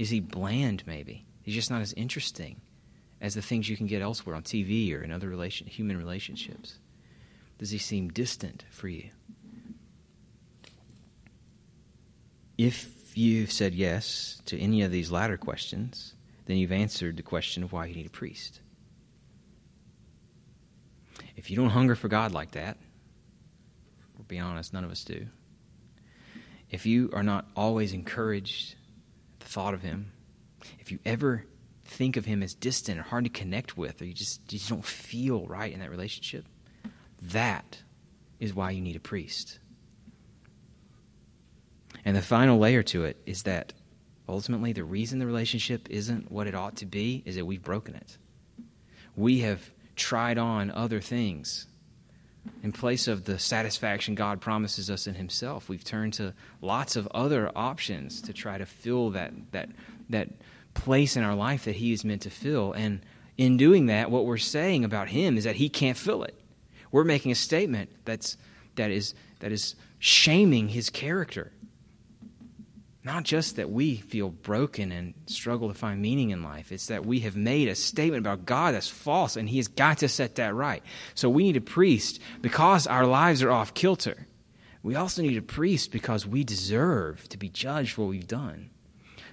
Is 0.00 0.08
he 0.08 0.20
bland, 0.20 0.82
maybe? 0.86 1.26
He's 1.42 1.54
just 1.54 1.70
not 1.70 1.82
as 1.82 1.92
interesting 1.92 2.62
as 3.20 3.34
the 3.34 3.42
things 3.42 3.68
you 3.68 3.76
can 3.76 3.86
get 3.86 4.00
elsewhere 4.00 4.34
on 4.34 4.42
TV 4.42 4.96
or 4.96 5.02
in 5.02 5.12
other 5.12 5.28
relation, 5.28 5.66
human 5.66 5.98
relationships? 5.98 6.78
Does 7.58 7.68
he 7.68 7.76
seem 7.76 8.08
distant 8.08 8.64
for 8.70 8.88
you? 8.88 9.10
If 12.56 13.14
you've 13.14 13.52
said 13.52 13.74
yes 13.74 14.40
to 14.46 14.58
any 14.58 14.80
of 14.80 14.90
these 14.90 15.10
latter 15.10 15.36
questions, 15.36 16.14
then 16.46 16.56
you've 16.56 16.72
answered 16.72 17.18
the 17.18 17.22
question 17.22 17.62
of 17.62 17.70
why 17.70 17.84
you 17.84 17.94
need 17.94 18.06
a 18.06 18.10
priest. 18.10 18.60
If 21.36 21.50
you 21.50 21.58
don't 21.58 21.68
hunger 21.68 21.94
for 21.94 22.08
God 22.08 22.32
like 22.32 22.52
that, 22.52 22.78
we'll 24.16 24.24
be 24.24 24.38
honest, 24.38 24.72
none 24.72 24.84
of 24.84 24.90
us 24.90 25.04
do. 25.04 25.26
If 26.70 26.86
you 26.86 27.10
are 27.12 27.22
not 27.22 27.50
always 27.54 27.92
encouraged 27.92 28.76
thought 29.50 29.74
of 29.74 29.82
him, 29.82 30.12
if 30.78 30.92
you 30.92 30.98
ever 31.04 31.44
think 31.84 32.16
of 32.16 32.24
him 32.24 32.42
as 32.42 32.54
distant 32.54 33.00
or 33.00 33.02
hard 33.02 33.24
to 33.24 33.30
connect 33.30 33.76
with, 33.76 34.00
or 34.00 34.04
you 34.04 34.14
just, 34.14 34.40
you 34.52 34.58
just 34.58 34.70
don't 34.70 34.84
feel 34.84 35.46
right 35.46 35.72
in 35.72 35.80
that 35.80 35.90
relationship, 35.90 36.44
that 37.20 37.82
is 38.38 38.54
why 38.54 38.70
you 38.70 38.80
need 38.80 38.96
a 38.96 39.00
priest. 39.00 39.58
And 42.04 42.16
the 42.16 42.22
final 42.22 42.58
layer 42.58 42.82
to 42.84 43.04
it 43.04 43.20
is 43.26 43.42
that 43.42 43.72
ultimately 44.28 44.72
the 44.72 44.84
reason 44.84 45.18
the 45.18 45.26
relationship 45.26 45.90
isn't 45.90 46.30
what 46.30 46.46
it 46.46 46.54
ought 46.54 46.76
to 46.76 46.86
be 46.86 47.22
is 47.26 47.34
that 47.34 47.44
we've 47.44 47.62
broken 47.62 47.96
it. 47.96 48.16
We 49.16 49.40
have 49.40 49.68
tried 49.96 50.38
on 50.38 50.70
other 50.70 51.00
things 51.00 51.66
in 52.62 52.72
place 52.72 53.08
of 53.08 53.24
the 53.24 53.38
satisfaction 53.38 54.14
God 54.14 54.40
promises 54.40 54.90
us 54.90 55.06
in 55.06 55.14
Himself, 55.14 55.68
we've 55.68 55.84
turned 55.84 56.14
to 56.14 56.34
lots 56.60 56.96
of 56.96 57.06
other 57.08 57.50
options 57.54 58.20
to 58.22 58.32
try 58.32 58.58
to 58.58 58.66
fill 58.66 59.10
that, 59.10 59.32
that, 59.52 59.70
that 60.10 60.28
place 60.74 61.16
in 61.16 61.22
our 61.22 61.34
life 61.34 61.64
that 61.64 61.76
He 61.76 61.92
is 61.92 62.04
meant 62.04 62.22
to 62.22 62.30
fill. 62.30 62.72
And 62.72 63.00
in 63.38 63.56
doing 63.56 63.86
that, 63.86 64.10
what 64.10 64.26
we're 64.26 64.36
saying 64.36 64.84
about 64.84 65.08
Him 65.08 65.36
is 65.38 65.44
that 65.44 65.56
He 65.56 65.68
can't 65.68 65.96
fill 65.96 66.22
it. 66.24 66.34
We're 66.92 67.04
making 67.04 67.32
a 67.32 67.36
statement 67.36 67.90
that's, 68.04 68.36
that, 68.76 68.90
is, 68.90 69.14
that 69.40 69.52
is 69.52 69.74
shaming 69.98 70.68
His 70.68 70.90
character. 70.90 71.52
Not 73.02 73.24
just 73.24 73.56
that 73.56 73.70
we 73.70 73.96
feel 73.96 74.28
broken 74.28 74.92
and 74.92 75.14
struggle 75.24 75.68
to 75.68 75.74
find 75.74 76.02
meaning 76.02 76.30
in 76.30 76.42
life, 76.42 76.70
it's 76.70 76.88
that 76.88 77.06
we 77.06 77.20
have 77.20 77.34
made 77.34 77.68
a 77.68 77.74
statement 77.74 78.20
about 78.20 78.44
God 78.44 78.74
that's 78.74 78.88
false, 78.88 79.36
and 79.36 79.48
He 79.48 79.56
has 79.56 79.68
got 79.68 79.98
to 79.98 80.08
set 80.08 80.34
that 80.34 80.54
right. 80.54 80.82
So 81.14 81.30
we 81.30 81.44
need 81.44 81.56
a 81.56 81.62
priest 81.62 82.20
because 82.42 82.86
our 82.86 83.06
lives 83.06 83.42
are 83.42 83.50
off 83.50 83.72
kilter. 83.72 84.26
We 84.82 84.96
also 84.96 85.22
need 85.22 85.38
a 85.38 85.42
priest 85.42 85.92
because 85.92 86.26
we 86.26 86.44
deserve 86.44 87.26
to 87.30 87.38
be 87.38 87.48
judged 87.48 87.92
for 87.92 88.02
what 88.02 88.10
we've 88.10 88.26
done. 88.26 88.70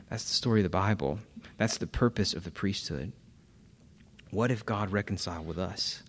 That's 0.10 0.24
the 0.24 0.34
story 0.34 0.62
of 0.62 0.66
the 0.66 0.70
Bible. 0.70 1.20
That's 1.58 1.78
the 1.78 1.88
purpose 1.88 2.34
of 2.34 2.46
the 2.46 2.52
priesthood. 2.52 3.12
What 4.32 4.52
if 4.52 4.66
God 4.66 4.92
reconciled 4.92 5.46
with 5.46 5.60
us? 5.60 6.04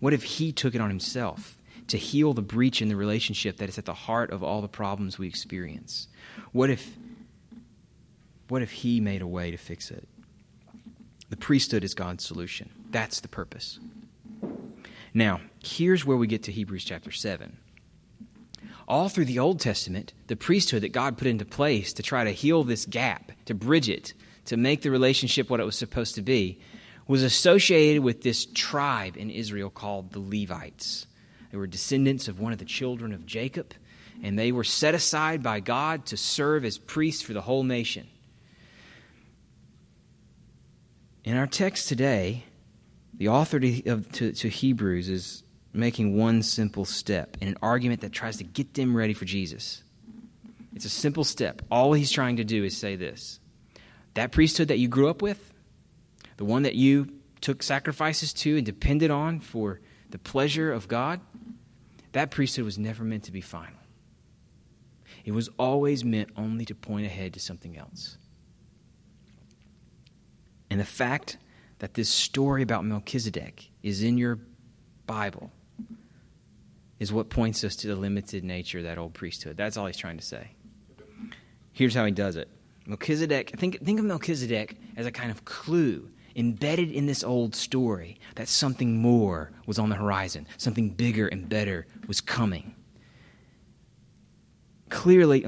What 0.00 0.14
if 0.14 0.24
He 0.24 0.50
took 0.50 0.74
it 0.74 0.80
on 0.80 0.90
Himself 0.90 1.58
to 1.88 1.96
heal 1.96 2.32
the 2.32 2.42
breach 2.42 2.80
in 2.82 2.88
the 2.88 2.96
relationship 2.96 3.58
that 3.58 3.68
is 3.68 3.78
at 3.78 3.84
the 3.84 3.94
heart 3.94 4.30
of 4.30 4.42
all 4.42 4.62
the 4.62 4.68
problems 4.68 5.18
we 5.18 5.28
experience? 5.28 6.08
What 6.52 6.70
if 6.70 6.96
what 8.48 8.62
if 8.62 8.70
he 8.70 9.00
made 9.00 9.22
a 9.22 9.26
way 9.26 9.50
to 9.50 9.56
fix 9.56 9.90
it? 9.90 10.08
The 11.30 11.36
priesthood 11.36 11.84
is 11.84 11.94
God's 11.94 12.24
solution. 12.24 12.70
That's 12.90 13.20
the 13.20 13.28
purpose. 13.28 13.78
Now, 15.12 15.40
here's 15.62 16.04
where 16.04 16.16
we 16.16 16.26
get 16.26 16.42
to 16.44 16.52
Hebrews 16.52 16.84
chapter 16.84 17.10
7. 17.10 17.56
All 18.86 19.08
through 19.08 19.24
the 19.24 19.38
Old 19.38 19.60
Testament, 19.60 20.12
the 20.26 20.36
priesthood 20.36 20.82
that 20.82 20.92
God 20.92 21.16
put 21.16 21.26
into 21.26 21.44
place 21.44 21.92
to 21.94 22.02
try 22.02 22.24
to 22.24 22.30
heal 22.30 22.64
this 22.64 22.84
gap, 22.84 23.32
to 23.46 23.54
bridge 23.54 23.88
it, 23.88 24.12
to 24.46 24.56
make 24.56 24.82
the 24.82 24.90
relationship 24.90 25.48
what 25.48 25.60
it 25.60 25.64
was 25.64 25.76
supposed 25.76 26.14
to 26.16 26.22
be, 26.22 26.60
was 27.06 27.22
associated 27.22 28.02
with 28.02 28.22
this 28.22 28.46
tribe 28.46 29.16
in 29.16 29.30
Israel 29.30 29.70
called 29.70 30.12
the 30.12 30.20
Levites. 30.20 31.06
They 31.50 31.58
were 31.58 31.66
descendants 31.66 32.28
of 32.28 32.40
one 32.40 32.52
of 32.52 32.58
the 32.58 32.64
children 32.64 33.12
of 33.12 33.26
Jacob, 33.26 33.72
and 34.22 34.38
they 34.38 34.52
were 34.52 34.64
set 34.64 34.94
aside 34.94 35.42
by 35.42 35.60
God 35.60 36.06
to 36.06 36.16
serve 36.16 36.64
as 36.64 36.78
priests 36.78 37.22
for 37.22 37.32
the 37.32 37.40
whole 37.40 37.62
nation. 37.62 38.08
In 41.24 41.38
our 41.38 41.46
text 41.46 41.88
today, 41.88 42.44
the 43.14 43.28
author 43.28 43.58
to, 43.58 43.86
of, 43.88 44.12
to, 44.12 44.32
to 44.32 44.48
Hebrews 44.48 45.08
is 45.08 45.42
making 45.72 46.16
one 46.18 46.42
simple 46.42 46.84
step 46.84 47.38
in 47.40 47.48
an 47.48 47.56
argument 47.62 48.02
that 48.02 48.12
tries 48.12 48.36
to 48.36 48.44
get 48.44 48.74
them 48.74 48.94
ready 48.94 49.14
for 49.14 49.24
Jesus. 49.24 49.82
It's 50.74 50.84
a 50.84 50.90
simple 50.90 51.24
step. 51.24 51.62
All 51.70 51.94
he's 51.94 52.10
trying 52.10 52.36
to 52.36 52.44
do 52.44 52.62
is 52.62 52.76
say 52.76 52.96
this 52.96 53.40
that 54.12 54.32
priesthood 54.32 54.68
that 54.68 54.78
you 54.78 54.86
grew 54.86 55.08
up 55.08 55.22
with, 55.22 55.52
the 56.36 56.44
one 56.44 56.62
that 56.62 56.74
you 56.74 57.08
took 57.40 57.62
sacrifices 57.62 58.32
to 58.32 58.56
and 58.56 58.66
depended 58.66 59.10
on 59.10 59.40
for 59.40 59.80
the 60.10 60.18
pleasure 60.18 60.70
of 60.72 60.88
God, 60.88 61.20
that 62.12 62.30
priesthood 62.30 62.64
was 62.64 62.78
never 62.78 63.02
meant 63.02 63.24
to 63.24 63.32
be 63.32 63.40
final. 63.40 63.78
It 65.24 65.32
was 65.32 65.48
always 65.58 66.04
meant 66.04 66.28
only 66.36 66.66
to 66.66 66.74
point 66.74 67.06
ahead 67.06 67.32
to 67.32 67.40
something 67.40 67.78
else. 67.78 68.18
And 70.74 70.80
the 70.80 70.84
fact 70.84 71.36
that 71.78 71.94
this 71.94 72.08
story 72.08 72.60
about 72.60 72.84
Melchizedek 72.84 73.70
is 73.84 74.02
in 74.02 74.18
your 74.18 74.40
Bible 75.06 75.52
is 76.98 77.12
what 77.12 77.28
points 77.28 77.62
us 77.62 77.76
to 77.76 77.86
the 77.86 77.94
limited 77.94 78.42
nature 78.42 78.78
of 78.78 78.84
that 78.84 78.98
old 78.98 79.14
priesthood. 79.14 79.56
That's 79.56 79.76
all 79.76 79.86
he's 79.86 79.96
trying 79.96 80.18
to 80.18 80.24
say. 80.24 80.50
Here's 81.72 81.94
how 81.94 82.04
he 82.04 82.10
does 82.10 82.34
it 82.34 82.48
Melchizedek, 82.86 83.56
think, 83.56 83.84
think 83.84 84.00
of 84.00 84.04
Melchizedek 84.04 84.76
as 84.96 85.06
a 85.06 85.12
kind 85.12 85.30
of 85.30 85.44
clue 85.44 86.10
embedded 86.34 86.90
in 86.90 87.06
this 87.06 87.22
old 87.22 87.54
story 87.54 88.18
that 88.34 88.48
something 88.48 89.00
more 89.00 89.52
was 89.66 89.78
on 89.78 89.90
the 89.90 89.94
horizon, 89.94 90.44
something 90.56 90.90
bigger 90.90 91.28
and 91.28 91.48
better 91.48 91.86
was 92.08 92.20
coming. 92.20 92.74
Clearly, 94.88 95.38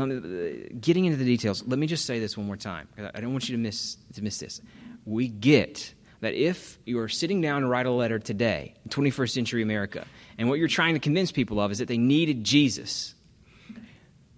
getting 0.81 1.05
into 1.05 1.19
the 1.19 1.25
details, 1.25 1.65
let 1.67 1.81
me 1.81 1.89
just 1.89 2.07
say 2.07 2.21
this 2.21 2.37
one 2.37 2.47
more 2.47 2.57
time. 2.57 2.87
I 2.97 3.21
don't 3.21 3.33
want 3.33 3.49
you 3.49 3.57
to 3.57 3.61
miss, 3.61 3.97
to 4.15 4.23
miss 4.23 4.39
this. 4.39 4.61
We 5.07 5.29
get 5.29 5.95
that 6.21 6.35
if 6.35 6.79
you 6.85 6.99
are 6.99 7.09
sitting 7.09 7.41
down 7.41 7.63
to 7.63 7.69
write 7.69 7.87
a 7.87 7.91
letter 7.91 8.19
today, 8.19 8.75
in 8.85 8.91
21st 8.91 9.31
century 9.31 9.63
America, 9.63 10.07
and 10.37 10.49
what 10.49 10.59
you're 10.59 10.69
trying 10.69 10.95
to 10.95 11.01
convince 11.01 11.33
people 11.33 11.61
of 11.61 11.71
is 11.71 11.79
that 11.79 11.89
they 11.89 11.97
needed 11.97 12.45
Jesus, 12.45 13.15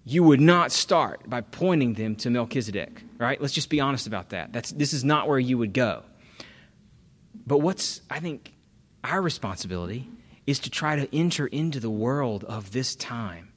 you 0.05 0.23
would 0.23 0.41
not 0.41 0.71
start 0.71 1.29
by 1.29 1.41
pointing 1.41 1.93
them 1.93 2.15
to 2.17 2.29
Melchizedek, 2.29 3.03
right? 3.17 3.41
Let's 3.41 3.53
just 3.53 3.69
be 3.69 3.79
honest 3.79 4.07
about 4.07 4.29
that. 4.29 4.53
That's, 4.53 4.71
this 4.71 4.93
is 4.93 5.03
not 5.03 5.27
where 5.27 5.39
you 5.39 5.57
would 5.57 5.73
go. 5.73 6.03
But 7.45 7.59
what's, 7.59 8.01
I 8.09 8.19
think, 8.19 8.53
our 9.03 9.21
responsibility 9.21 10.07
is 10.45 10.59
to 10.59 10.69
try 10.69 10.95
to 10.95 11.15
enter 11.15 11.47
into 11.47 11.79
the 11.79 11.89
world 11.89 12.43
of 12.43 12.71
this 12.71 12.95
time 12.95 13.48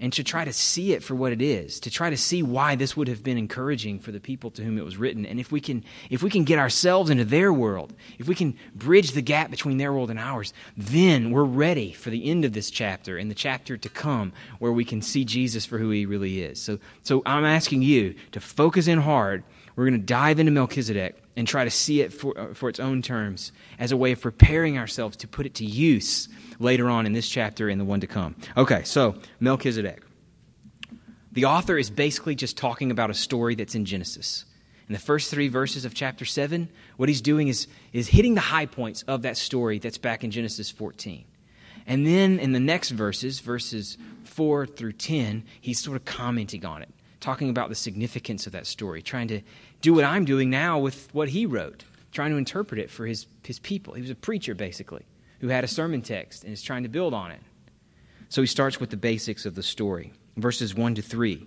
and 0.00 0.12
to 0.14 0.24
try 0.24 0.44
to 0.44 0.52
see 0.52 0.92
it 0.92 1.02
for 1.02 1.14
what 1.14 1.30
it 1.30 1.42
is 1.42 1.78
to 1.80 1.90
try 1.90 2.10
to 2.10 2.16
see 2.16 2.42
why 2.42 2.74
this 2.74 2.96
would 2.96 3.06
have 3.06 3.22
been 3.22 3.38
encouraging 3.38 4.00
for 4.00 4.10
the 4.10 4.18
people 4.18 4.50
to 4.50 4.64
whom 4.64 4.78
it 4.78 4.84
was 4.84 4.96
written. 4.96 5.26
And 5.26 5.38
if 5.38 5.52
we 5.52 5.60
can 5.60 5.84
if 6.08 6.22
we 6.22 6.30
can 6.30 6.44
get 6.44 6.58
ourselves 6.58 7.10
into 7.10 7.24
their 7.24 7.52
world 7.52 7.92
if 8.18 8.26
we 8.26 8.34
can 8.34 8.56
bridge 8.74 9.12
the 9.12 9.22
gap 9.22 9.50
between 9.50 9.76
their 9.76 9.92
world 9.92 10.10
and 10.10 10.18
ours 10.18 10.52
then 10.76 11.30
we're 11.30 11.44
ready 11.44 11.92
for 11.92 12.10
the 12.10 12.28
end 12.28 12.44
of 12.44 12.52
this 12.52 12.70
chapter 12.70 13.18
and 13.18 13.30
the 13.30 13.34
chapter 13.34 13.76
to 13.76 13.88
come 13.88 14.32
where 14.58 14.72
we 14.72 14.84
can 14.84 15.02
see 15.02 15.24
Jesus 15.24 15.66
for 15.66 15.78
who 15.78 15.90
he 15.90 16.06
really 16.06 16.42
is. 16.42 16.60
So 16.60 16.78
so 17.02 17.22
I'm 17.26 17.44
asking 17.44 17.82
you 17.82 18.14
to 18.32 18.40
focus 18.40 18.88
in 18.88 18.98
hard. 18.98 19.44
We're 19.76 19.88
going 19.88 20.00
to 20.00 20.06
dive 20.06 20.40
into 20.40 20.52
Melchizedek 20.52 21.22
and 21.36 21.46
try 21.46 21.64
to 21.64 21.70
see 21.70 22.00
it 22.00 22.12
for, 22.12 22.38
uh, 22.38 22.54
for 22.54 22.68
its 22.68 22.80
own 22.80 23.02
terms 23.02 23.52
as 23.78 23.92
a 23.92 23.96
way 23.96 24.12
of 24.12 24.20
preparing 24.20 24.78
ourselves 24.78 25.16
to 25.18 25.28
put 25.28 25.46
it 25.46 25.54
to 25.54 25.64
use 25.64 26.28
later 26.58 26.88
on 26.88 27.06
in 27.06 27.12
this 27.12 27.28
chapter 27.28 27.68
and 27.68 27.80
the 27.80 27.84
one 27.84 28.00
to 28.00 28.06
come. 28.06 28.34
Okay, 28.56 28.82
so 28.84 29.14
Melchizedek. 29.40 30.02
The 31.32 31.44
author 31.44 31.78
is 31.78 31.90
basically 31.90 32.34
just 32.34 32.56
talking 32.56 32.90
about 32.90 33.10
a 33.10 33.14
story 33.14 33.54
that's 33.54 33.74
in 33.74 33.84
Genesis. 33.84 34.44
In 34.88 34.92
the 34.92 34.98
first 34.98 35.30
three 35.30 35.46
verses 35.46 35.84
of 35.84 35.94
chapter 35.94 36.24
7, 36.24 36.68
what 36.96 37.08
he's 37.08 37.20
doing 37.20 37.46
is, 37.46 37.68
is 37.92 38.08
hitting 38.08 38.34
the 38.34 38.40
high 38.40 38.66
points 38.66 39.02
of 39.02 39.22
that 39.22 39.36
story 39.36 39.78
that's 39.78 39.98
back 39.98 40.24
in 40.24 40.32
Genesis 40.32 40.68
14. 40.68 41.24
And 41.86 42.04
then 42.04 42.40
in 42.40 42.50
the 42.50 42.58
next 42.60 42.90
verses, 42.90 43.38
verses 43.38 43.96
4 44.24 44.66
through 44.66 44.92
10, 44.94 45.44
he's 45.60 45.78
sort 45.78 45.96
of 45.96 46.04
commenting 46.04 46.64
on 46.64 46.82
it, 46.82 46.88
talking 47.20 47.50
about 47.50 47.68
the 47.68 47.76
significance 47.76 48.46
of 48.46 48.52
that 48.52 48.66
story, 48.66 49.00
trying 49.00 49.28
to 49.28 49.42
do 49.80 49.94
what 49.94 50.04
I'm 50.04 50.24
doing 50.24 50.50
now 50.50 50.78
with 50.78 51.08
what 51.12 51.28
he 51.28 51.46
wrote, 51.46 51.84
trying 52.12 52.30
to 52.30 52.36
interpret 52.36 52.80
it 52.80 52.90
for 52.90 53.06
his, 53.06 53.26
his 53.44 53.58
people. 53.58 53.94
He 53.94 54.02
was 54.02 54.10
a 54.10 54.14
preacher, 54.14 54.54
basically 54.54 55.04
who 55.40 55.48
had 55.48 55.64
a 55.64 55.68
sermon 55.68 56.02
text 56.02 56.44
and 56.44 56.52
is 56.52 56.62
trying 56.62 56.82
to 56.84 56.88
build 56.88 57.14
on 57.14 57.30
it. 57.30 57.40
So 58.28 58.40
he 58.40 58.46
starts 58.46 58.78
with 58.78 58.90
the 58.90 58.96
basics 58.96 59.44
of 59.46 59.54
the 59.54 59.62
story, 59.62 60.12
verses 60.36 60.74
1 60.74 60.94
to 60.96 61.02
3. 61.02 61.46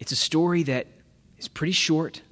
It's 0.00 0.12
a 0.12 0.16
story 0.16 0.64
that 0.64 0.88
is 1.38 1.48
pretty 1.48 1.72
short, 1.72 2.22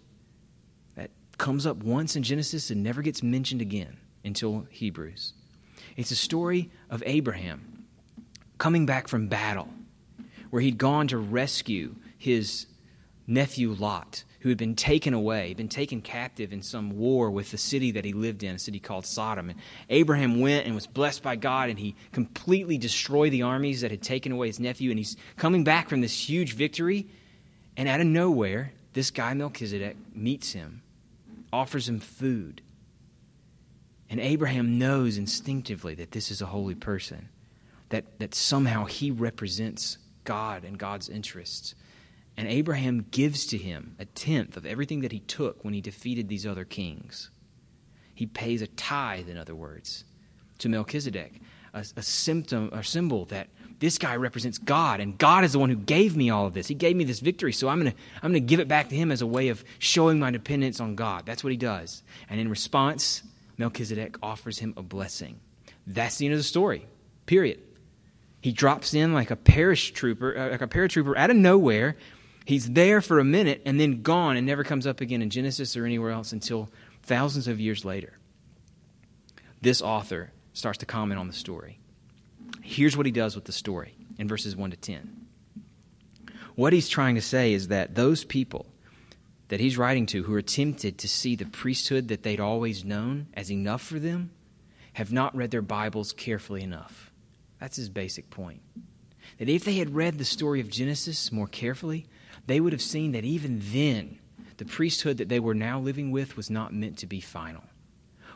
that 0.96 1.10
comes 1.38 1.66
up 1.66 1.78
once 1.78 2.16
in 2.16 2.22
Genesis 2.22 2.70
and 2.70 2.82
never 2.82 3.00
gets 3.00 3.22
mentioned 3.22 3.62
again 3.62 3.96
until 4.24 4.66
Hebrews. 4.70 5.32
It's 5.96 6.10
a 6.10 6.16
story 6.16 6.70
of 6.90 7.02
Abraham 7.06 7.86
coming 8.58 8.84
back 8.84 9.08
from 9.08 9.28
battle, 9.28 9.68
where 10.50 10.60
he'd 10.60 10.78
gone 10.78 11.08
to 11.08 11.18
rescue 11.18 11.94
his 12.18 12.66
nephew 13.26 13.72
Lot 13.72 14.24
who 14.42 14.48
had 14.48 14.58
been 14.58 14.74
taken 14.74 15.14
away, 15.14 15.54
been 15.54 15.68
taken 15.68 16.02
captive 16.02 16.52
in 16.52 16.62
some 16.62 16.98
war 16.98 17.30
with 17.30 17.52
the 17.52 17.58
city 17.58 17.92
that 17.92 18.04
he 18.04 18.12
lived 18.12 18.42
in, 18.42 18.56
a 18.56 18.58
city 18.58 18.80
called 18.80 19.06
Sodom. 19.06 19.48
And 19.50 19.58
Abraham 19.88 20.40
went 20.40 20.66
and 20.66 20.74
was 20.74 20.86
blessed 20.86 21.22
by 21.22 21.36
God, 21.36 21.70
and 21.70 21.78
he 21.78 21.94
completely 22.10 22.76
destroyed 22.76 23.30
the 23.30 23.42
armies 23.42 23.82
that 23.82 23.92
had 23.92 24.02
taken 24.02 24.32
away 24.32 24.48
his 24.48 24.58
nephew. 24.58 24.90
And 24.90 24.98
he's 24.98 25.16
coming 25.36 25.62
back 25.62 25.88
from 25.88 26.00
this 26.00 26.28
huge 26.28 26.54
victory, 26.54 27.06
and 27.76 27.88
out 27.88 28.00
of 28.00 28.06
nowhere, 28.06 28.72
this 28.94 29.12
guy 29.12 29.32
Melchizedek 29.32 29.96
meets 30.12 30.50
him, 30.50 30.82
offers 31.52 31.88
him 31.88 32.00
food. 32.00 32.62
And 34.10 34.18
Abraham 34.18 34.76
knows 34.76 35.18
instinctively 35.18 35.94
that 35.94 36.10
this 36.10 36.32
is 36.32 36.42
a 36.42 36.46
holy 36.46 36.74
person, 36.74 37.28
that, 37.90 38.18
that 38.18 38.34
somehow 38.34 38.86
he 38.86 39.12
represents 39.12 39.98
God 40.24 40.64
and 40.64 40.76
God's 40.76 41.08
interests. 41.08 41.76
And 42.36 42.48
Abraham 42.48 43.06
gives 43.10 43.46
to 43.46 43.58
him 43.58 43.94
a 43.98 44.04
tenth 44.04 44.56
of 44.56 44.64
everything 44.64 45.00
that 45.00 45.12
he 45.12 45.20
took 45.20 45.64
when 45.64 45.74
he 45.74 45.80
defeated 45.80 46.28
these 46.28 46.46
other 46.46 46.64
kings. 46.64 47.30
He 48.14 48.26
pays 48.26 48.62
a 48.62 48.66
tithe, 48.66 49.28
in 49.28 49.36
other 49.36 49.54
words, 49.54 50.04
to 50.58 50.68
Melchizedek, 50.68 51.40
a, 51.74 51.84
a 51.96 52.02
symptom 52.02 52.70
or 52.72 52.82
symbol 52.82 53.26
that 53.26 53.48
this 53.80 53.98
guy 53.98 54.14
represents 54.14 54.58
God, 54.58 55.00
and 55.00 55.18
God 55.18 55.42
is 55.42 55.52
the 55.52 55.58
one 55.58 55.68
who 55.68 55.76
gave 55.76 56.16
me 56.16 56.30
all 56.30 56.46
of 56.46 56.54
this. 56.54 56.68
He 56.68 56.74
gave 56.74 56.94
me 56.94 57.02
this 57.02 57.18
victory, 57.18 57.52
so 57.52 57.68
I'm 57.68 57.80
going 57.80 57.90
to 57.90 57.98
I'm 58.22 58.30
going 58.30 58.34
to 58.34 58.46
give 58.46 58.60
it 58.60 58.68
back 58.68 58.88
to 58.90 58.96
him 58.96 59.10
as 59.10 59.22
a 59.22 59.26
way 59.26 59.48
of 59.48 59.64
showing 59.80 60.20
my 60.20 60.30
dependence 60.30 60.78
on 60.78 60.94
God. 60.94 61.26
That's 61.26 61.42
what 61.42 61.50
he 61.50 61.56
does. 61.56 62.04
And 62.30 62.38
in 62.38 62.48
response, 62.48 63.24
Melchizedek 63.58 64.18
offers 64.22 64.58
him 64.58 64.72
a 64.76 64.82
blessing. 64.82 65.40
That's 65.86 66.16
the 66.16 66.26
end 66.26 66.34
of 66.34 66.38
the 66.38 66.44
story. 66.44 66.86
Period. 67.26 67.60
He 68.40 68.52
drops 68.52 68.94
in 68.94 69.14
like 69.14 69.30
a 69.32 69.36
paratrooper, 69.36 70.38
uh, 70.38 70.50
like 70.50 70.62
a 70.62 70.68
paratrooper 70.68 71.16
out 71.16 71.30
of 71.30 71.36
nowhere 71.36 71.96
He's 72.44 72.70
there 72.70 73.00
for 73.00 73.18
a 73.18 73.24
minute 73.24 73.62
and 73.64 73.78
then 73.78 74.02
gone 74.02 74.36
and 74.36 74.46
never 74.46 74.64
comes 74.64 74.86
up 74.86 75.00
again 75.00 75.22
in 75.22 75.30
Genesis 75.30 75.76
or 75.76 75.84
anywhere 75.84 76.10
else 76.10 76.32
until 76.32 76.70
thousands 77.02 77.48
of 77.48 77.60
years 77.60 77.84
later. 77.84 78.18
This 79.60 79.80
author 79.80 80.32
starts 80.52 80.78
to 80.78 80.86
comment 80.86 81.20
on 81.20 81.28
the 81.28 81.32
story. 81.32 81.78
Here's 82.62 82.96
what 82.96 83.06
he 83.06 83.12
does 83.12 83.34
with 83.34 83.44
the 83.44 83.52
story 83.52 83.94
in 84.18 84.28
verses 84.28 84.56
1 84.56 84.70
to 84.70 84.76
10. 84.76 85.26
What 86.54 86.72
he's 86.72 86.88
trying 86.88 87.14
to 87.14 87.20
say 87.20 87.52
is 87.52 87.68
that 87.68 87.94
those 87.94 88.24
people 88.24 88.66
that 89.48 89.60
he's 89.60 89.78
writing 89.78 90.06
to 90.06 90.22
who 90.22 90.34
are 90.34 90.42
tempted 90.42 90.98
to 90.98 91.08
see 91.08 91.36
the 91.36 91.44
priesthood 91.44 92.08
that 92.08 92.22
they'd 92.22 92.40
always 92.40 92.84
known 92.84 93.26
as 93.34 93.50
enough 93.50 93.82
for 93.82 93.98
them 93.98 94.30
have 94.94 95.12
not 95.12 95.36
read 95.36 95.50
their 95.50 95.62
Bibles 95.62 96.12
carefully 96.12 96.62
enough. 96.62 97.10
That's 97.60 97.76
his 97.76 97.88
basic 97.88 98.30
point. 98.30 98.60
That 99.38 99.48
if 99.48 99.64
they 99.64 99.74
had 99.74 99.94
read 99.94 100.18
the 100.18 100.24
story 100.24 100.60
of 100.60 100.70
Genesis 100.70 101.30
more 101.30 101.46
carefully, 101.46 102.06
they 102.46 102.60
would 102.60 102.72
have 102.72 102.82
seen 102.82 103.12
that 103.12 103.24
even 103.24 103.60
then, 103.72 104.18
the 104.56 104.64
priesthood 104.64 105.18
that 105.18 105.28
they 105.28 105.40
were 105.40 105.54
now 105.54 105.78
living 105.78 106.10
with 106.10 106.36
was 106.36 106.50
not 106.50 106.74
meant 106.74 106.98
to 106.98 107.06
be 107.06 107.20
final. 107.20 107.64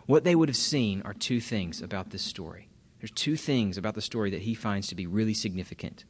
What 0.06 0.24
they 0.24 0.34
would 0.34 0.48
have 0.48 0.56
seen 0.56 1.02
are 1.02 1.14
two 1.14 1.40
things 1.40 1.82
about 1.82 2.10
this 2.10 2.22
story. 2.22 2.68
There's 3.00 3.10
two 3.10 3.36
things 3.36 3.76
about 3.76 3.94
the 3.94 4.02
story 4.02 4.30
that 4.30 4.42
he 4.42 4.54
finds 4.54 4.88
to 4.88 4.94
be 4.94 5.06
really 5.06 5.34
significant. 5.34 6.04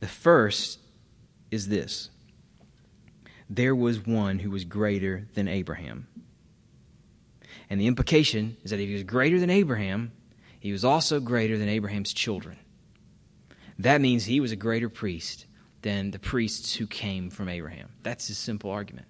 The 0.00 0.06
first 0.06 0.78
is 1.50 1.68
this 1.68 2.10
there 3.48 3.74
was 3.74 4.06
one 4.06 4.38
who 4.38 4.50
was 4.50 4.64
greater 4.64 5.28
than 5.34 5.48
Abraham. 5.48 6.06
And 7.68 7.80
the 7.80 7.86
implication 7.86 8.56
is 8.62 8.70
that 8.70 8.80
if 8.80 8.88
he 8.88 8.94
was 8.94 9.02
greater 9.02 9.38
than 9.38 9.50
Abraham, 9.50 10.12
he 10.60 10.72
was 10.72 10.84
also 10.84 11.20
greater 11.20 11.58
than 11.58 11.68
Abraham's 11.68 12.12
children. 12.12 12.58
That 13.78 14.00
means 14.00 14.24
he 14.24 14.40
was 14.40 14.52
a 14.52 14.56
greater 14.56 14.88
priest 14.88 15.46
than 15.84 16.10
the 16.10 16.18
priests 16.18 16.74
who 16.74 16.86
came 16.86 17.28
from 17.28 17.46
Abraham. 17.48 17.90
That's 18.02 18.26
his 18.26 18.38
simple 18.38 18.70
argument. 18.70 19.06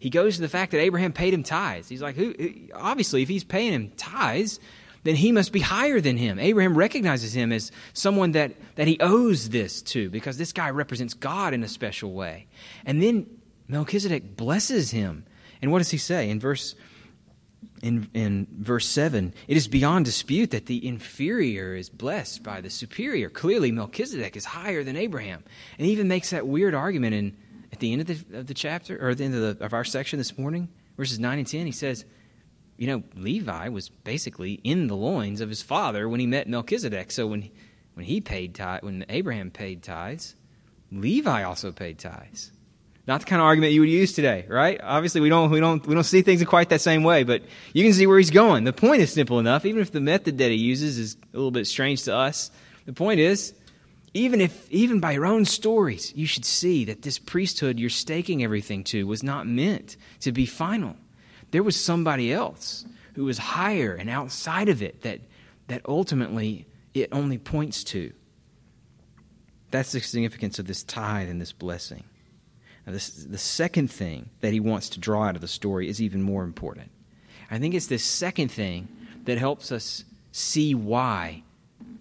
He 0.00 0.10
goes 0.10 0.34
to 0.34 0.42
the 0.42 0.48
fact 0.48 0.72
that 0.72 0.80
Abraham 0.80 1.12
paid 1.12 1.32
him 1.32 1.44
tithes. 1.44 1.88
He's 1.88 2.02
like, 2.02 2.16
who, 2.16 2.34
obviously, 2.74 3.22
if 3.22 3.28
he's 3.28 3.44
paying 3.44 3.72
him 3.72 3.92
tithes, 3.96 4.58
then 5.04 5.14
he 5.14 5.30
must 5.30 5.52
be 5.52 5.60
higher 5.60 6.00
than 6.00 6.16
him. 6.16 6.40
Abraham 6.40 6.76
recognizes 6.76 7.32
him 7.32 7.52
as 7.52 7.70
someone 7.92 8.32
that, 8.32 8.56
that 8.74 8.88
he 8.88 8.98
owes 9.00 9.50
this 9.50 9.82
to 9.82 10.10
because 10.10 10.36
this 10.36 10.52
guy 10.52 10.68
represents 10.70 11.14
God 11.14 11.54
in 11.54 11.62
a 11.62 11.68
special 11.68 12.12
way. 12.12 12.48
And 12.84 13.00
then 13.00 13.26
Melchizedek 13.68 14.36
blesses 14.36 14.90
him. 14.90 15.24
And 15.62 15.70
what 15.70 15.78
does 15.78 15.90
he 15.90 15.98
say 15.98 16.28
in 16.28 16.40
verse 16.40 16.74
in, 17.82 18.08
in 18.14 18.46
verse 18.52 18.86
7, 18.86 19.32
it 19.48 19.56
is 19.56 19.68
beyond 19.68 20.04
dispute 20.04 20.50
that 20.50 20.66
the 20.66 20.86
inferior 20.86 21.74
is 21.74 21.88
blessed 21.88 22.42
by 22.42 22.60
the 22.60 22.70
superior. 22.70 23.30
Clearly, 23.30 23.72
Melchizedek 23.72 24.36
is 24.36 24.44
higher 24.44 24.84
than 24.84 24.96
Abraham. 24.96 25.42
And 25.78 25.86
he 25.86 25.92
even 25.92 26.08
makes 26.08 26.30
that 26.30 26.46
weird 26.46 26.74
argument 26.74 27.14
in, 27.14 27.36
at 27.72 27.80
the 27.80 27.92
end 27.92 28.02
of 28.02 28.06
the, 28.06 28.38
of 28.38 28.46
the 28.46 28.54
chapter, 28.54 28.98
or 29.00 29.10
at 29.10 29.18
the 29.18 29.24
end 29.24 29.34
of, 29.34 29.58
the, 29.58 29.64
of 29.64 29.72
our 29.72 29.84
section 29.84 30.18
this 30.18 30.36
morning, 30.36 30.68
verses 30.96 31.18
9 31.18 31.38
and 31.38 31.46
10. 31.46 31.66
He 31.66 31.72
says, 31.72 32.04
You 32.76 32.86
know, 32.88 33.02
Levi 33.16 33.68
was 33.68 33.88
basically 33.88 34.54
in 34.64 34.86
the 34.86 34.96
loins 34.96 35.40
of 35.40 35.48
his 35.48 35.62
father 35.62 36.08
when 36.08 36.20
he 36.20 36.26
met 36.26 36.48
Melchizedek. 36.48 37.10
So 37.10 37.26
when, 37.26 37.50
when 37.94 38.04
he 38.04 38.20
paid 38.20 38.54
tithe, 38.54 38.82
when 38.82 39.06
Abraham 39.08 39.50
paid 39.50 39.82
tithes, 39.82 40.34
Levi 40.92 41.42
also 41.42 41.72
paid 41.72 41.98
tithes. 41.98 42.52
Not 43.10 43.22
the 43.22 43.26
kind 43.26 43.42
of 43.42 43.46
argument 43.46 43.72
you 43.72 43.80
would 43.80 43.90
use 43.90 44.12
today, 44.12 44.46
right? 44.48 44.80
Obviously, 44.80 45.20
we 45.20 45.28
don't, 45.28 45.50
we 45.50 45.58
don't, 45.58 45.84
we 45.84 45.94
don't 45.94 46.04
see 46.04 46.22
things 46.22 46.40
in 46.40 46.46
quite 46.46 46.68
that 46.68 46.80
same 46.80 47.02
way, 47.02 47.24
but 47.24 47.42
you 47.72 47.82
can 47.82 47.92
see 47.92 48.06
where 48.06 48.18
he's 48.18 48.30
going. 48.30 48.62
The 48.62 48.72
point 48.72 49.02
is 49.02 49.12
simple 49.12 49.40
enough, 49.40 49.66
even 49.66 49.82
if 49.82 49.90
the 49.90 50.00
method 50.00 50.38
that 50.38 50.52
he 50.52 50.56
uses 50.56 50.96
is 50.96 51.16
a 51.34 51.36
little 51.36 51.50
bit 51.50 51.66
strange 51.66 52.04
to 52.04 52.14
us. 52.14 52.52
The 52.86 52.92
point 52.92 53.18
is, 53.18 53.52
Even 54.12 54.40
if, 54.40 54.68
even 54.70 54.98
by 54.98 55.12
your 55.12 55.26
own 55.26 55.44
stories, 55.44 56.12
you 56.16 56.26
should 56.26 56.44
see 56.44 56.84
that 56.86 57.02
this 57.02 57.18
priesthood 57.18 57.78
you're 57.78 57.90
staking 57.90 58.42
everything 58.42 58.82
to 58.84 59.06
was 59.06 59.22
not 59.22 59.46
meant 59.46 59.96
to 60.20 60.32
be 60.32 60.46
final. 60.46 60.96
There 61.52 61.62
was 61.62 61.76
somebody 61.80 62.32
else 62.32 62.84
who 63.14 63.24
was 63.24 63.38
higher 63.38 63.94
and 63.94 64.10
outside 64.10 64.68
of 64.68 64.82
it 64.82 65.02
that, 65.02 65.20
that 65.68 65.82
ultimately 65.86 66.66
it 66.92 67.08
only 67.12 67.38
points 67.38 67.84
to. 67.84 68.12
That's 69.70 69.92
the 69.92 70.00
significance 70.00 70.58
of 70.58 70.66
this 70.66 70.82
tithe 70.82 71.28
and 71.28 71.40
this 71.40 71.52
blessing. 71.52 72.02
Now, 72.86 72.92
this, 72.92 73.10
the 73.10 73.38
second 73.38 73.90
thing 73.90 74.30
that 74.40 74.52
he 74.52 74.60
wants 74.60 74.88
to 74.90 75.00
draw 75.00 75.24
out 75.24 75.34
of 75.34 75.42
the 75.42 75.48
story 75.48 75.88
is 75.88 76.00
even 76.00 76.22
more 76.22 76.44
important. 76.44 76.90
I 77.50 77.58
think 77.58 77.74
it's 77.74 77.86
this 77.86 78.04
second 78.04 78.50
thing 78.50 78.88
that 79.24 79.38
helps 79.38 79.70
us 79.70 80.04
see 80.32 80.74
why 80.74 81.42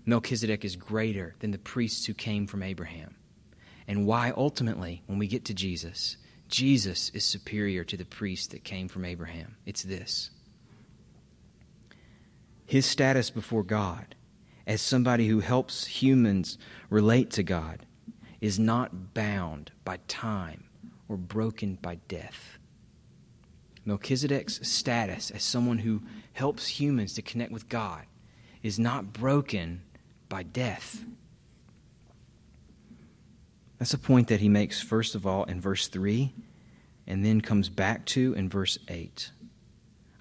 Melchizedek 0.05 0.63
is 0.63 0.75
greater 0.75 1.35
than 1.39 1.51
the 1.51 1.57
priests 1.57 2.05
who 2.05 2.13
came 2.13 2.47
from 2.47 2.63
Abraham, 2.63 3.15
and 3.87 4.05
why 4.05 4.31
ultimately, 4.35 5.03
when 5.07 5.19
we 5.19 5.27
get 5.27 5.45
to 5.45 5.53
Jesus, 5.53 6.17
Jesus 6.47 7.09
is 7.09 7.23
superior 7.23 7.83
to 7.83 7.97
the 7.97 8.05
priest 8.05 8.51
that 8.51 8.63
came 8.63 8.87
from 8.87 9.05
Abraham. 9.05 9.55
It's 9.65 9.83
this 9.83 10.31
his 12.65 12.85
status 12.85 13.31
before 13.31 13.63
God 13.63 14.13
as 14.67 14.79
somebody 14.79 15.27
who 15.27 15.39
helps 15.39 15.87
humans 15.87 16.59
relate 16.91 17.31
to 17.31 17.41
God 17.41 17.87
is 18.41 18.59
not 18.59 19.15
bound 19.15 19.71
by 19.83 19.97
time 20.07 20.68
or 21.09 21.17
broken 21.17 21.75
by 21.81 21.95
death. 22.07 22.59
Melchizedek's 23.83 24.65
status 24.67 25.31
as 25.31 25.43
someone 25.43 25.79
who 25.79 26.03
helps 26.33 26.67
humans 26.67 27.13
to 27.15 27.21
connect 27.21 27.51
with 27.51 27.67
God 27.67 28.05
is 28.61 28.79
not 28.79 29.11
broken 29.11 29.81
by 30.29 30.43
death. 30.43 31.03
That's 33.79 33.93
a 33.93 33.97
point 33.97 34.27
that 34.27 34.41
he 34.41 34.49
makes, 34.49 34.81
first 34.81 35.15
of 35.15 35.25
all, 35.25 35.45
in 35.45 35.59
verse 35.59 35.87
3, 35.87 36.33
and 37.07 37.25
then 37.25 37.41
comes 37.41 37.69
back 37.69 38.05
to 38.07 38.33
in 38.33 38.49
verse 38.49 38.77
8. 38.87 39.31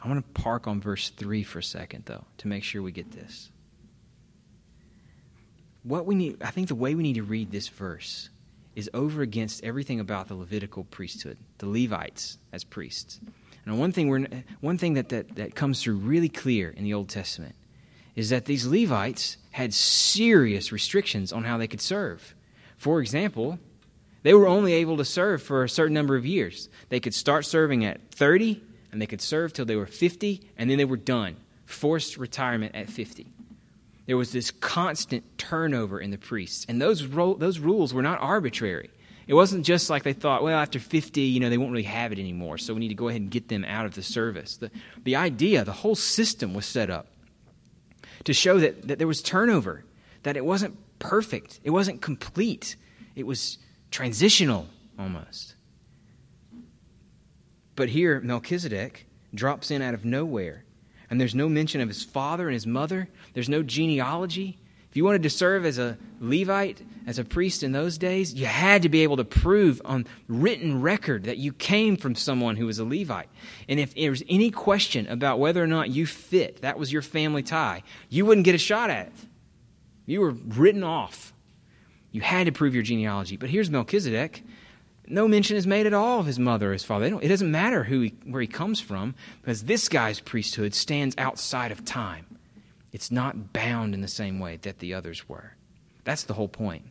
I 0.03 0.09
want 0.09 0.25
to 0.25 0.41
park 0.41 0.67
on 0.67 0.81
verse 0.81 1.11
3 1.11 1.43
for 1.43 1.59
a 1.59 1.63
second, 1.63 2.05
though, 2.07 2.25
to 2.39 2.49
make 2.49 2.63
sure 2.65 2.83
we 2.83 2.93
get 2.93 3.11
this. 3.11 3.51
What 5.83 6.07
we 6.07 6.15
need, 6.15 6.43
I 6.43 6.51
think 6.51 6.69
the 6.69 6.75
way 6.75 6.95
we 6.95 7.03
need 7.03 7.17
to 7.17 7.23
read 7.23 7.51
this 7.51 7.69
verse 7.69 8.31
is 8.79 8.89
over 8.95 9.23
against 9.23 9.65
everything 9.65 9.99
about 9.99 10.29
the 10.29 10.37
Levitical 10.37 10.85
priesthood, 10.85 11.37
the 11.59 11.67
Levites 11.67 12.39
as 12.53 12.63
priests. 12.63 13.19
And 13.67 13.77
one 13.77 13.91
thing, 13.91 14.07
we're, 14.07 14.29
one 14.61 14.79
thing 14.79 14.95
that, 14.95 15.09
that, 15.09 15.35
that 15.35 15.57
comes 15.57 15.83
through 15.83 15.97
really 15.97 16.29
clear 16.29 16.71
in 16.71 16.85
the 16.85 16.95
Old 16.95 17.09
Testament 17.09 17.57
is 18.15 18.31
that 18.31 18.45
these 18.45 18.69
Levites 18.69 19.37
had 19.51 19.75
serious 19.75 20.71
restrictions 20.71 21.33
on 21.33 21.43
how 21.43 21.59
they 21.59 21.67
could 21.67 21.81
serve. 21.81 22.37
For 22.77 23.01
example, 23.01 23.59
they 24.23 24.33
were 24.33 24.47
only 24.47 24.75
able 24.75 24.97
to 24.99 25.05
serve 25.05 25.43
for 25.43 25.65
a 25.65 25.69
certain 25.69 25.95
number 25.95 26.15
of 26.15 26.25
years. 26.25 26.69
They 26.89 27.01
could 27.01 27.15
start 27.15 27.47
serving 27.47 27.85
at 27.85 28.13
30, 28.13 28.63
and 28.93 29.03
they 29.03 29.07
could 29.07 29.21
serve 29.21 29.53
till 29.53 29.65
they 29.65 29.75
were 29.75 29.87
50, 29.87 30.53
and 30.57 30.71
then 30.71 30.79
they 30.79 30.85
were 30.85 30.97
done. 30.97 31.35
Forced 31.67 32.17
retirement 32.17 32.77
at 32.77 32.89
50. 32.89 33.27
There 34.09 34.17
was 34.17 34.33
this 34.33 34.51
constant 34.51 35.37
turnover 35.37 36.01
in 36.01 36.11
the 36.11 36.17
priests, 36.17 36.65
and 36.67 36.81
those, 36.81 37.05
ro- 37.05 37.35
those 37.35 37.59
rules 37.59 37.93
were 37.93 38.01
not 38.01 38.19
arbitrary. 38.23 38.89
It 39.27 39.35
wasn't 39.35 39.67
just 39.67 39.91
like 39.91 40.03
they 40.03 40.15
thought, 40.15 40.43
well, 40.43 40.59
after 40.59 40.81
50, 40.81 41.21
you 41.21 41.41
know, 41.41 41.51
they 41.51 41.59
won't 41.59 41.73
really 41.73 41.83
have 41.83 42.11
it 42.11 42.19
anymore, 42.19 42.57
so 42.57 42.73
we 42.73 42.81
need 42.81 42.89
to 42.89 42.95
go 42.95 43.09
ahead 43.09 43.21
and 43.21 43.31
get 43.31 43.49
them 43.49 43.67
out 43.67 43.85
of 43.85 43.95
the 43.95 44.03
service. 44.03 44.57
The, 44.57 44.71
the 45.05 45.17
idea, 45.17 45.63
the 45.63 45.75
whole 45.75 45.95
system 45.95 46.55
was 46.55 46.65
set 46.65 46.89
up 46.89 47.09
to 48.25 48.33
show 48.33 48.59
that, 48.59 48.89
that 48.89 48.97
there 48.97 49.07
was 49.07 49.21
turnover, 49.21 49.85
that 50.23 50.39
it 50.39 50.45
wasn't 50.47 50.79
perfect, 50.99 51.61
it 51.63 51.71
wasn't 51.71 52.01
complete, 52.01 52.77
it 53.15 53.27
was 53.27 53.59
transitional 53.91 54.69
almost. 54.99 55.55
But 57.77 57.91
here, 57.91 58.23
Melchizedek 58.23 59.07
drops 59.35 59.71
in 59.71 59.83
out 59.83 59.93
of 59.93 60.07
nowhere, 60.07 60.65
and 61.11 61.21
there's 61.21 61.35
no 61.35 61.49
mention 61.49 61.81
of 61.81 61.89
his 61.89 62.05
father 62.05 62.49
and 62.49 62.55
his 62.55 62.67
mother, 62.67 63.09
there's 63.35 63.49
no 63.49 63.63
genealogy. 63.63 64.59
If 64.91 64.97
you 64.97 65.05
wanted 65.05 65.23
to 65.25 65.31
serve 65.31 65.67
as 65.67 65.79
a 65.79 65.99
Levite, 66.21 66.83
as 67.07 67.19
a 67.19 67.25
priest 67.25 67.63
in 67.63 67.73
those 67.73 67.99
days, 67.99 68.33
you 68.35 68.47
had 68.47 68.83
to 68.83 68.89
be 68.89 69.03
able 69.03 69.19
to 69.19 69.25
prove 69.25 69.83
on 69.85 70.07
written 70.29 70.81
record 70.81 71.25
that 71.25 71.37
you 71.37 71.53
came 71.53 71.97
from 71.97 72.15
someone 72.15 72.57
who 72.57 72.67
was 72.67 72.79
a 72.79 72.85
Levite. 72.85 73.29
And 73.69 73.79
if 73.79 73.95
there 73.95 74.11
was 74.11 74.23
any 74.29 74.51
question 74.51 75.07
about 75.09 75.39
whether 75.39 75.63
or 75.63 75.67
not 75.67 75.91
you 75.91 76.07
fit, 76.07 76.63
that 76.63 76.79
was 76.79 76.93
your 76.93 77.03
family 77.03 77.43
tie, 77.43 77.83
you 78.09 78.25
wouldn't 78.25 78.47
get 78.47 78.55
a 78.55 78.59
shot 78.59 78.89
at 78.89 79.09
it. 79.09 79.13
You 80.07 80.23
were 80.23 80.31
written 80.31 80.83
off. 80.83 81.35
You 82.11 82.23
had 82.23 82.47
to 82.47 82.53
prove 82.53 82.75
your 82.75 82.83
genealogy. 82.83 83.37
But 83.37 83.51
here's 83.51 83.69
Melchizedek. 83.69 84.43
No 85.11 85.27
mention 85.27 85.57
is 85.57 85.67
made 85.67 85.87
at 85.87 85.95
all 85.95 86.21
of 86.21 86.27
his 86.27 86.39
mother 86.39 86.71
or 86.71 86.73
his 86.73 86.85
father. 86.85 87.07
it 87.07 87.29
doesn't 87.29 87.51
matter 87.51 87.85
who 87.85 88.03
he, 88.03 88.15
where 88.27 88.43
he 88.43 88.47
comes 88.47 88.81
from 88.81 89.15
because 89.41 89.65
this 89.65 89.89
guy's 89.89 90.21
priesthood 90.21 90.75
stands 90.75 91.15
outside 91.19 91.73
of 91.73 91.85
time. 91.85 92.27
It's 92.93 93.11
not 93.11 93.53
bound 93.53 93.95
in 93.95 94.01
the 94.01 94.09
same 94.09 94.39
way 94.39 94.59
that 94.63 94.79
the 94.79 94.95
others 94.95 95.29
were. 95.29 95.55
That's 96.05 96.25
the 96.25 96.35
whole 96.35 96.49
point. 96.49 96.85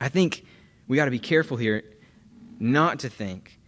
I 0.00 0.08
think 0.08 0.44
we 0.88 0.96
got 0.96 1.06
to 1.06 1.10
be 1.10 1.18
careful 1.18 1.56
here 1.56 1.82
not 2.58 3.00
to 3.00 3.08
think 3.08 3.58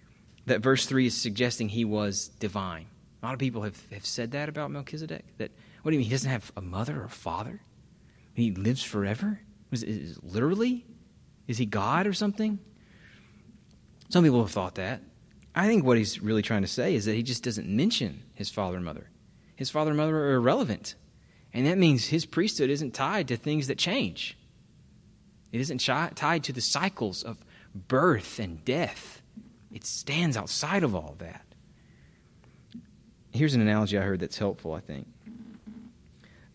that 0.47 0.61
verse 0.61 0.87
3 0.87 1.07
is 1.07 1.17
suggesting 1.17 1.69
he 1.69 1.85
was 1.85 2.29
divine. 2.39 2.87
A 3.23 3.27
lot 3.27 3.33
of 3.33 3.39
people 3.39 3.63
have, 3.63 3.81
have 3.91 4.07
said 4.07 4.33
that 4.33 4.49
about 4.49 4.71
Melchizedek. 4.71 5.25
That 5.39 5.51
what 5.83 5.91
do 5.91 5.95
you 5.95 5.99
mean? 6.01 6.09
He 6.09 6.15
doesn't 6.15 6.31
have 6.31 6.53
a 6.57 6.61
mother 6.61 7.01
or 7.01 7.05
a 7.05 7.09
father? 7.09 7.61
He 8.35 8.53
lives 8.53 8.83
forever? 8.83 9.41
Is, 9.73 9.83
is, 9.83 10.19
literally? 10.23 10.85
Is 11.49 11.59
he 11.59 11.67
God 11.67 12.07
or 12.07 12.13
something? 12.13 12.59
Some 14.09 14.25
people 14.25 14.43
have 14.43 14.51
thought 14.51 14.77
that. 14.77 15.03
I 15.55 15.67
think 15.67 15.85
what 15.85 15.97
he's 15.97 16.21
really 16.21 16.43
trying 16.43 16.63
to 16.63 16.69
say 16.69 16.95
is 16.95 17.07
that 17.07 17.15
he 17.15 17.23
just 17.23 17.43
doesn't 17.43 17.69
mention 17.69 18.23
his 18.35 18.51
father 18.51 18.77
and 18.77 18.85
mother. 18.85 19.09
His 19.57 19.71
father 19.71 19.91
and 19.91 19.97
mother 19.97 20.17
are 20.17 20.35
irrelevant. 20.35 20.95
And 21.55 21.67
that 21.67 21.79
means 21.79 22.07
his 22.07 22.27
priesthood 22.27 22.69
isn't 22.69 22.93
tied 22.93 23.29
to 23.29 23.37
things 23.37 23.69
that 23.69 23.79
change. 23.79 24.37
It 25.53 25.61
isn't 25.61 25.79
tied 25.79 26.45
to 26.45 26.53
the 26.53 26.61
cycles 26.61 27.23
of 27.23 27.39
birth 27.75 28.39
and 28.39 28.63
death. 28.65 29.23
It 29.73 29.85
stands 29.85 30.37
outside 30.37 30.83
of 30.83 30.95
all 30.95 31.17
that. 31.19 31.47
Here's 33.33 33.55
an 33.55 33.61
analogy 33.61 33.99
I 33.99 34.03
heard 34.03 34.21
that's 34.21 34.39
helpful, 34.39 34.75
I 34.75 34.81
think. 34.81 35.07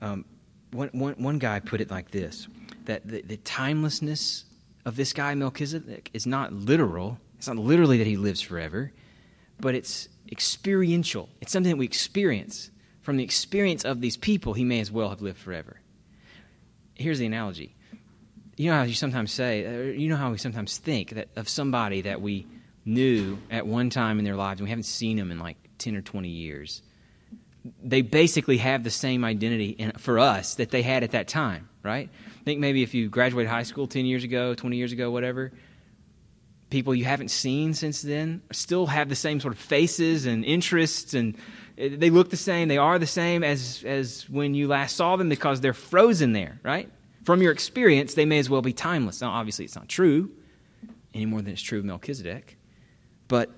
Um, 0.01 0.25
one, 0.71 0.89
one, 0.93 1.13
one 1.13 1.39
guy 1.39 1.59
put 1.59 1.81
it 1.81 1.91
like 1.91 2.11
this 2.11 2.47
that 2.85 3.07
the, 3.07 3.21
the 3.21 3.37
timelessness 3.37 4.45
of 4.85 4.95
this 4.95 5.13
guy, 5.13 5.35
Melchizedek, 5.35 6.09
is 6.13 6.25
not 6.25 6.51
literal. 6.51 7.19
It's 7.41 7.47
not 7.47 7.57
literally 7.57 7.97
that 7.97 8.05
he 8.05 8.17
lives 8.17 8.39
forever, 8.39 8.91
but 9.59 9.73
it's 9.73 10.07
experiential. 10.31 11.27
It's 11.41 11.51
something 11.51 11.71
that 11.71 11.77
we 11.77 11.85
experience 11.85 12.69
from 13.01 13.17
the 13.17 13.23
experience 13.23 13.83
of 13.83 13.99
these 13.99 14.15
people, 14.15 14.53
he 14.53 14.63
may 14.63 14.79
as 14.79 14.91
well 14.91 15.09
have 15.09 15.23
lived 15.23 15.39
forever. 15.39 15.79
Here's 16.93 17.17
the 17.17 17.25
analogy. 17.25 17.75
You 18.57 18.69
know 18.69 18.77
how 18.77 18.83
you 18.83 18.93
sometimes 18.93 19.31
say, 19.31 19.65
uh, 19.65 19.91
you 19.91 20.07
know 20.07 20.17
how 20.17 20.29
we 20.29 20.37
sometimes 20.37 20.77
think 20.77 21.11
that 21.15 21.29
of 21.35 21.49
somebody 21.49 22.01
that 22.01 22.21
we 22.21 22.45
knew 22.85 23.39
at 23.49 23.65
one 23.65 23.89
time 23.89 24.19
in 24.19 24.25
their 24.25 24.35
lives 24.35 24.59
and 24.59 24.65
we 24.65 24.69
haven't 24.69 24.83
seen 24.83 25.17
them 25.17 25.31
in 25.31 25.39
like 25.39 25.57
10 25.79 25.95
or 25.95 26.01
20 26.01 26.29
years. 26.29 26.83
They 27.83 28.03
basically 28.03 28.57
have 28.57 28.83
the 28.83 28.91
same 28.91 29.23
identity 29.23 29.69
in, 29.69 29.93
for 29.93 30.19
us 30.19 30.55
that 30.55 30.69
they 30.69 30.83
had 30.83 31.03
at 31.03 31.11
that 31.11 31.27
time, 31.27 31.69
right? 31.81 32.07
I 32.39 32.43
think 32.43 32.59
maybe 32.59 32.83
if 32.83 32.93
you 32.93 33.09
graduated 33.09 33.49
high 33.49 33.63
school 33.63 33.87
10 33.87 34.05
years 34.05 34.23
ago, 34.23 34.53
20 34.53 34.77
years 34.77 34.91
ago, 34.91 35.09
whatever, 35.09 35.51
people 36.71 36.95
you 36.95 37.05
haven't 37.05 37.29
seen 37.29 37.75
since 37.75 38.01
then 38.01 38.41
still 38.51 38.87
have 38.87 39.09
the 39.09 39.15
same 39.15 39.39
sort 39.39 39.53
of 39.53 39.59
faces 39.59 40.25
and 40.25 40.43
interests 40.43 41.13
and 41.13 41.37
they 41.75 42.09
look 42.09 42.29
the 42.29 42.37
same, 42.37 42.67
they 42.67 42.77
are 42.77 42.97
the 42.99 43.07
same 43.07 43.43
as, 43.43 43.83
as 43.85 44.29
when 44.29 44.53
you 44.53 44.67
last 44.67 44.95
saw 44.95 45.15
them 45.15 45.29
because 45.29 45.61
they're 45.61 45.73
frozen 45.73 46.33
there, 46.33 46.59
right? 46.63 46.89
From 47.23 47.41
your 47.41 47.51
experience, 47.51 48.13
they 48.13 48.25
may 48.25 48.39
as 48.39 48.49
well 48.49 48.61
be 48.61 48.73
timeless. 48.73 49.21
Now, 49.21 49.31
obviously, 49.31 49.65
it's 49.65 49.75
not 49.75 49.87
true 49.87 50.31
any 51.13 51.25
more 51.25 51.41
than 51.41 51.53
it's 51.53 51.61
true 51.61 51.79
of 51.79 51.85
Melchizedek, 51.85 52.57
but 53.27 53.49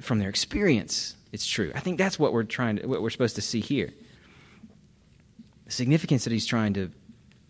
from 0.00 0.18
their 0.18 0.28
experience, 0.28 1.14
it's 1.30 1.46
true. 1.46 1.72
I 1.74 1.80
think 1.80 1.98
that's 1.98 2.18
what 2.18 2.32
we're 2.32 2.44
trying 2.44 2.76
to, 2.76 2.86
what 2.86 3.02
we're 3.02 3.10
supposed 3.10 3.36
to 3.36 3.42
see 3.42 3.60
here. 3.60 3.92
The 5.66 5.72
significance 5.72 6.24
that 6.24 6.32
he's 6.32 6.46
trying 6.46 6.74
to 6.74 6.90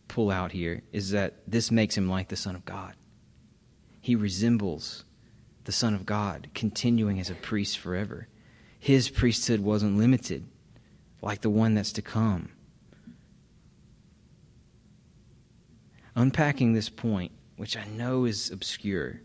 pull 0.08 0.30
out 0.30 0.52
here 0.52 0.82
is 0.92 1.10
that 1.10 1.34
this 1.46 1.70
makes 1.70 1.96
him 1.96 2.08
like 2.08 2.28
the 2.28 2.36
Son 2.36 2.54
of 2.54 2.64
God. 2.64 2.94
He 4.00 4.16
resembles 4.16 5.04
the 5.64 5.72
Son 5.72 5.94
of 5.94 6.06
God, 6.06 6.48
continuing 6.54 7.20
as 7.20 7.30
a 7.30 7.34
priest 7.34 7.78
forever 7.78 8.28
his 8.82 9.08
priesthood 9.10 9.60
wasn't 9.60 9.96
limited 9.96 10.44
like 11.22 11.40
the 11.40 11.48
one 11.48 11.72
that's 11.72 11.92
to 11.92 12.02
come. 12.02 12.48
Unpacking 16.16 16.72
this 16.72 16.88
point, 16.88 17.30
which 17.56 17.76
I 17.76 17.84
know 17.84 18.24
is 18.24 18.50
obscure, 18.50 19.20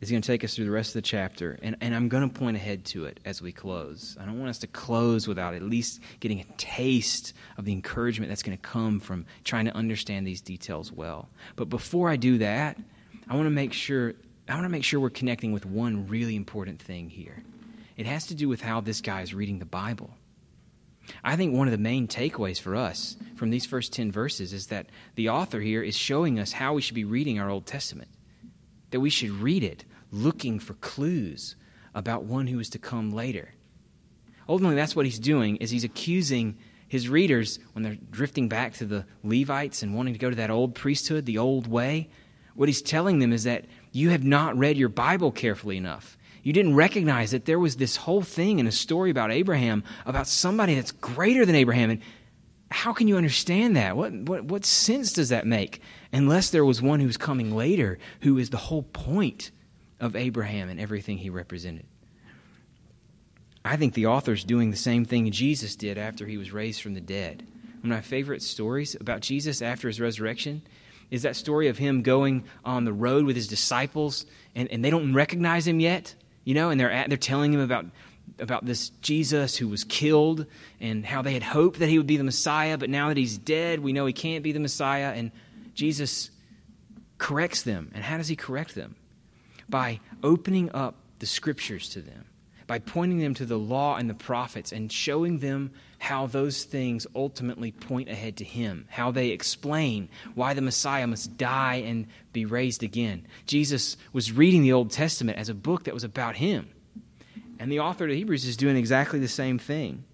is 0.00 0.12
going 0.12 0.22
to 0.22 0.26
take 0.26 0.44
us 0.44 0.54
through 0.54 0.66
the 0.66 0.70
rest 0.70 0.90
of 0.90 0.94
the 0.94 1.02
chapter, 1.02 1.58
and, 1.60 1.74
and 1.80 1.92
I'm 1.92 2.08
going 2.08 2.22
to 2.22 2.32
point 2.32 2.56
ahead 2.56 2.84
to 2.86 3.06
it 3.06 3.18
as 3.24 3.42
we 3.42 3.50
close. 3.50 4.16
I 4.20 4.26
don't 4.26 4.38
want 4.38 4.50
us 4.50 4.58
to 4.58 4.68
close 4.68 5.26
without 5.26 5.54
at 5.54 5.62
least 5.62 6.00
getting 6.20 6.38
a 6.38 6.44
taste 6.56 7.34
of 7.58 7.64
the 7.64 7.72
encouragement 7.72 8.30
that's 8.30 8.44
going 8.44 8.56
to 8.56 8.62
come 8.62 9.00
from 9.00 9.26
trying 9.42 9.64
to 9.64 9.74
understand 9.74 10.24
these 10.24 10.40
details 10.40 10.92
well. 10.92 11.28
But 11.56 11.68
before 11.68 12.10
I 12.10 12.14
do 12.14 12.38
that, 12.38 12.78
I 13.28 13.34
want 13.34 13.46
to 13.46 13.50
make 13.50 13.72
sure 13.72 14.14
I 14.52 14.54
want 14.56 14.66
to 14.66 14.68
make 14.68 14.84
sure 14.84 15.00
we're 15.00 15.08
connecting 15.08 15.52
with 15.52 15.64
one 15.64 16.06
really 16.08 16.36
important 16.36 16.78
thing 16.78 17.08
here. 17.08 17.42
It 17.96 18.04
has 18.04 18.26
to 18.26 18.34
do 18.34 18.50
with 18.50 18.60
how 18.60 18.82
this 18.82 19.00
guy 19.00 19.22
is 19.22 19.32
reading 19.32 19.58
the 19.58 19.64
Bible. 19.64 20.10
I 21.24 21.36
think 21.36 21.54
one 21.54 21.68
of 21.68 21.72
the 21.72 21.78
main 21.78 22.06
takeaways 22.06 22.60
for 22.60 22.76
us 22.76 23.16
from 23.34 23.48
these 23.48 23.64
first 23.64 23.94
10 23.94 24.12
verses 24.12 24.52
is 24.52 24.66
that 24.66 24.88
the 25.14 25.30
author 25.30 25.58
here 25.58 25.82
is 25.82 25.96
showing 25.96 26.38
us 26.38 26.52
how 26.52 26.74
we 26.74 26.82
should 26.82 26.94
be 26.94 27.04
reading 27.04 27.40
our 27.40 27.48
Old 27.48 27.64
Testament. 27.64 28.10
That 28.90 29.00
we 29.00 29.08
should 29.08 29.30
read 29.30 29.64
it 29.64 29.86
looking 30.10 30.58
for 30.58 30.74
clues 30.74 31.56
about 31.94 32.24
one 32.24 32.46
who 32.46 32.60
is 32.60 32.68
to 32.70 32.78
come 32.78 33.10
later. 33.10 33.54
Ultimately, 34.50 34.76
that's 34.76 34.94
what 34.94 35.06
he's 35.06 35.18
doing 35.18 35.56
is 35.56 35.70
he's 35.70 35.84
accusing 35.84 36.58
his 36.88 37.08
readers 37.08 37.58
when 37.72 37.84
they're 37.84 37.96
drifting 38.10 38.50
back 38.50 38.74
to 38.74 38.84
the 38.84 39.06
Levites 39.24 39.82
and 39.82 39.94
wanting 39.94 40.12
to 40.12 40.18
go 40.18 40.28
to 40.28 40.36
that 40.36 40.50
old 40.50 40.74
priesthood, 40.74 41.24
the 41.24 41.38
old 41.38 41.66
way. 41.66 42.10
What 42.54 42.68
he's 42.68 42.82
telling 42.82 43.18
them 43.18 43.32
is 43.32 43.44
that 43.44 43.64
you 43.92 44.10
have 44.10 44.24
not 44.24 44.56
read 44.56 44.76
your 44.76 44.88
Bible 44.88 45.30
carefully 45.30 45.76
enough. 45.76 46.16
You 46.42 46.52
didn't 46.52 46.74
recognize 46.74 47.30
that 47.30 47.44
there 47.44 47.60
was 47.60 47.76
this 47.76 47.96
whole 47.96 48.22
thing 48.22 48.58
in 48.58 48.66
a 48.66 48.72
story 48.72 49.10
about 49.10 49.30
Abraham, 49.30 49.84
about 50.06 50.26
somebody 50.26 50.74
that's 50.74 50.90
greater 50.90 51.46
than 51.46 51.54
Abraham. 51.54 51.90
And 51.90 52.00
how 52.70 52.92
can 52.92 53.06
you 53.06 53.16
understand 53.16 53.76
that? 53.76 53.96
What, 53.96 54.12
what, 54.12 54.44
what 54.44 54.64
sense 54.64 55.12
does 55.12 55.28
that 55.28 55.46
make? 55.46 55.80
Unless 56.12 56.50
there 56.50 56.64
was 56.64 56.82
one 56.82 56.98
who's 56.98 57.16
coming 57.16 57.54
later 57.54 57.98
who 58.22 58.38
is 58.38 58.50
the 58.50 58.56
whole 58.56 58.82
point 58.82 59.52
of 60.00 60.16
Abraham 60.16 60.68
and 60.68 60.80
everything 60.80 61.18
he 61.18 61.30
represented. 61.30 61.86
I 63.64 63.76
think 63.76 63.94
the 63.94 64.06
author's 64.06 64.42
doing 64.42 64.70
the 64.72 64.76
same 64.76 65.04
thing 65.04 65.30
Jesus 65.30 65.76
did 65.76 65.96
after 65.96 66.26
he 66.26 66.36
was 66.36 66.52
raised 66.52 66.82
from 66.82 66.94
the 66.94 67.00
dead. 67.00 67.46
One 67.82 67.92
of 67.92 67.98
my 67.98 68.00
favorite 68.00 68.42
stories 68.42 68.96
about 68.96 69.20
Jesus 69.20 69.62
after 69.62 69.86
his 69.86 70.00
resurrection 70.00 70.62
is 71.12 71.22
that 71.22 71.36
story 71.36 71.68
of 71.68 71.78
him 71.78 72.02
going 72.02 72.42
on 72.64 72.84
the 72.84 72.92
road 72.92 73.24
with 73.24 73.36
his 73.36 73.46
disciples, 73.46 74.26
and, 74.56 74.68
and 74.72 74.84
they 74.84 74.90
don't 74.90 75.14
recognize 75.14 75.64
him 75.64 75.78
yet, 75.78 76.16
you 76.42 76.54
know, 76.54 76.70
and 76.70 76.80
they're, 76.80 76.90
at, 76.90 77.08
they're 77.08 77.16
telling 77.16 77.52
him 77.52 77.60
about, 77.60 77.86
about 78.40 78.64
this 78.66 78.88
Jesus 79.00 79.56
who 79.56 79.68
was 79.68 79.84
killed 79.84 80.46
and 80.80 81.06
how 81.06 81.22
they 81.22 81.34
had 81.34 81.44
hoped 81.44 81.78
that 81.78 81.88
he 81.88 81.98
would 81.98 82.08
be 82.08 82.16
the 82.16 82.24
Messiah, 82.24 82.76
but 82.76 82.90
now 82.90 83.06
that 83.08 83.16
he's 83.16 83.38
dead, 83.38 83.78
we 83.78 83.92
know 83.92 84.06
he 84.06 84.12
can't 84.12 84.42
be 84.42 84.50
the 84.50 84.58
Messiah. 84.58 85.12
And 85.14 85.30
Jesus 85.74 86.30
corrects 87.18 87.62
them. 87.62 87.92
And 87.94 88.02
how 88.02 88.16
does 88.16 88.26
he 88.26 88.34
correct 88.34 88.74
them? 88.74 88.96
by 89.72 89.98
opening 90.22 90.70
up 90.72 90.94
the 91.18 91.26
scriptures 91.26 91.88
to 91.88 92.02
them, 92.02 92.26
by 92.72 92.78
pointing 92.78 93.18
them 93.18 93.34
to 93.34 93.44
the 93.44 93.58
law 93.58 93.96
and 93.96 94.08
the 94.08 94.14
prophets 94.14 94.72
and 94.72 94.90
showing 94.90 95.40
them 95.40 95.70
how 95.98 96.26
those 96.26 96.64
things 96.64 97.06
ultimately 97.14 97.70
point 97.70 98.08
ahead 98.08 98.34
to 98.38 98.44
Him, 98.44 98.86
how 98.88 99.10
they 99.10 99.28
explain 99.28 100.08
why 100.34 100.54
the 100.54 100.62
Messiah 100.62 101.06
must 101.06 101.36
die 101.36 101.82
and 101.84 102.06
be 102.32 102.46
raised 102.46 102.82
again. 102.82 103.26
Jesus 103.44 103.98
was 104.14 104.32
reading 104.32 104.62
the 104.62 104.72
Old 104.72 104.90
Testament 104.90 105.36
as 105.36 105.50
a 105.50 105.54
book 105.54 105.84
that 105.84 105.92
was 105.92 106.02
about 106.02 106.36
Him. 106.36 106.70
And 107.58 107.70
the 107.70 107.80
author 107.80 108.06
of 108.06 108.14
Hebrews 108.14 108.46
is 108.46 108.56
doing 108.56 108.78
exactly 108.78 109.18
the 109.18 109.28
same 109.28 109.58
thing. 109.58 110.04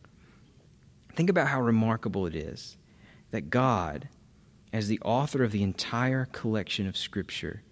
Think 1.14 1.30
about 1.30 1.46
how 1.46 1.62
remarkable 1.62 2.26
it 2.26 2.34
is 2.34 2.76
that 3.30 3.50
God, 3.50 4.08
as 4.72 4.88
the 4.88 4.98
author 5.04 5.44
of 5.44 5.52
the 5.52 5.62
entire 5.62 6.24
collection 6.32 6.88
of 6.88 6.96
Scripture, 6.96 7.62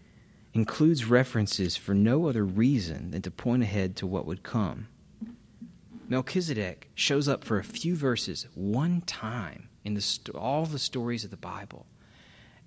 includes 0.56 1.04
references 1.04 1.76
for 1.76 1.92
no 1.92 2.26
other 2.26 2.42
reason 2.42 3.10
than 3.10 3.20
to 3.20 3.30
point 3.30 3.62
ahead 3.62 3.94
to 3.94 4.06
what 4.06 4.24
would 4.24 4.42
come. 4.42 4.88
Melchizedek 6.08 6.88
shows 6.94 7.28
up 7.28 7.44
for 7.44 7.58
a 7.58 7.64
few 7.64 7.94
verses 7.94 8.46
one 8.54 9.02
time 9.02 9.68
in 9.84 9.92
the, 9.92 10.18
all 10.34 10.64
the 10.64 10.78
stories 10.78 11.24
of 11.24 11.30
the 11.30 11.36
Bible. 11.36 11.84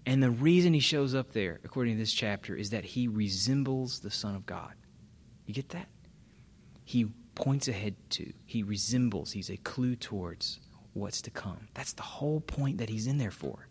And 0.05 0.21
the 0.21 0.29
reason 0.29 0.73
he 0.73 0.79
shows 0.79 1.15
up 1.15 1.31
there, 1.31 1.59
according 1.63 1.95
to 1.95 1.99
this 1.99 2.13
chapter, 2.13 2.55
is 2.55 2.69
that 2.69 2.85
he 2.85 3.07
resembles 3.07 4.01
the 4.01 4.11
Son 4.11 4.35
of 4.35 4.45
God. 4.45 4.73
You 5.47 5.55
get 5.55 5.69
that? 5.69 5.87
He 6.85 7.07
points 7.33 7.67
ahead 7.67 7.95
to, 8.11 8.31
he 8.45 8.61
resembles, 8.61 9.31
he's 9.31 9.49
a 9.49 9.57
clue 9.57 9.95
towards 9.95 10.59
what's 10.93 11.23
to 11.23 11.31
come. 11.31 11.69
That's 11.73 11.93
the 11.93 12.03
whole 12.03 12.41
point 12.41 12.77
that 12.77 12.89
he's 12.89 13.07
in 13.07 13.17
there 13.17 13.31
for. 13.31 13.67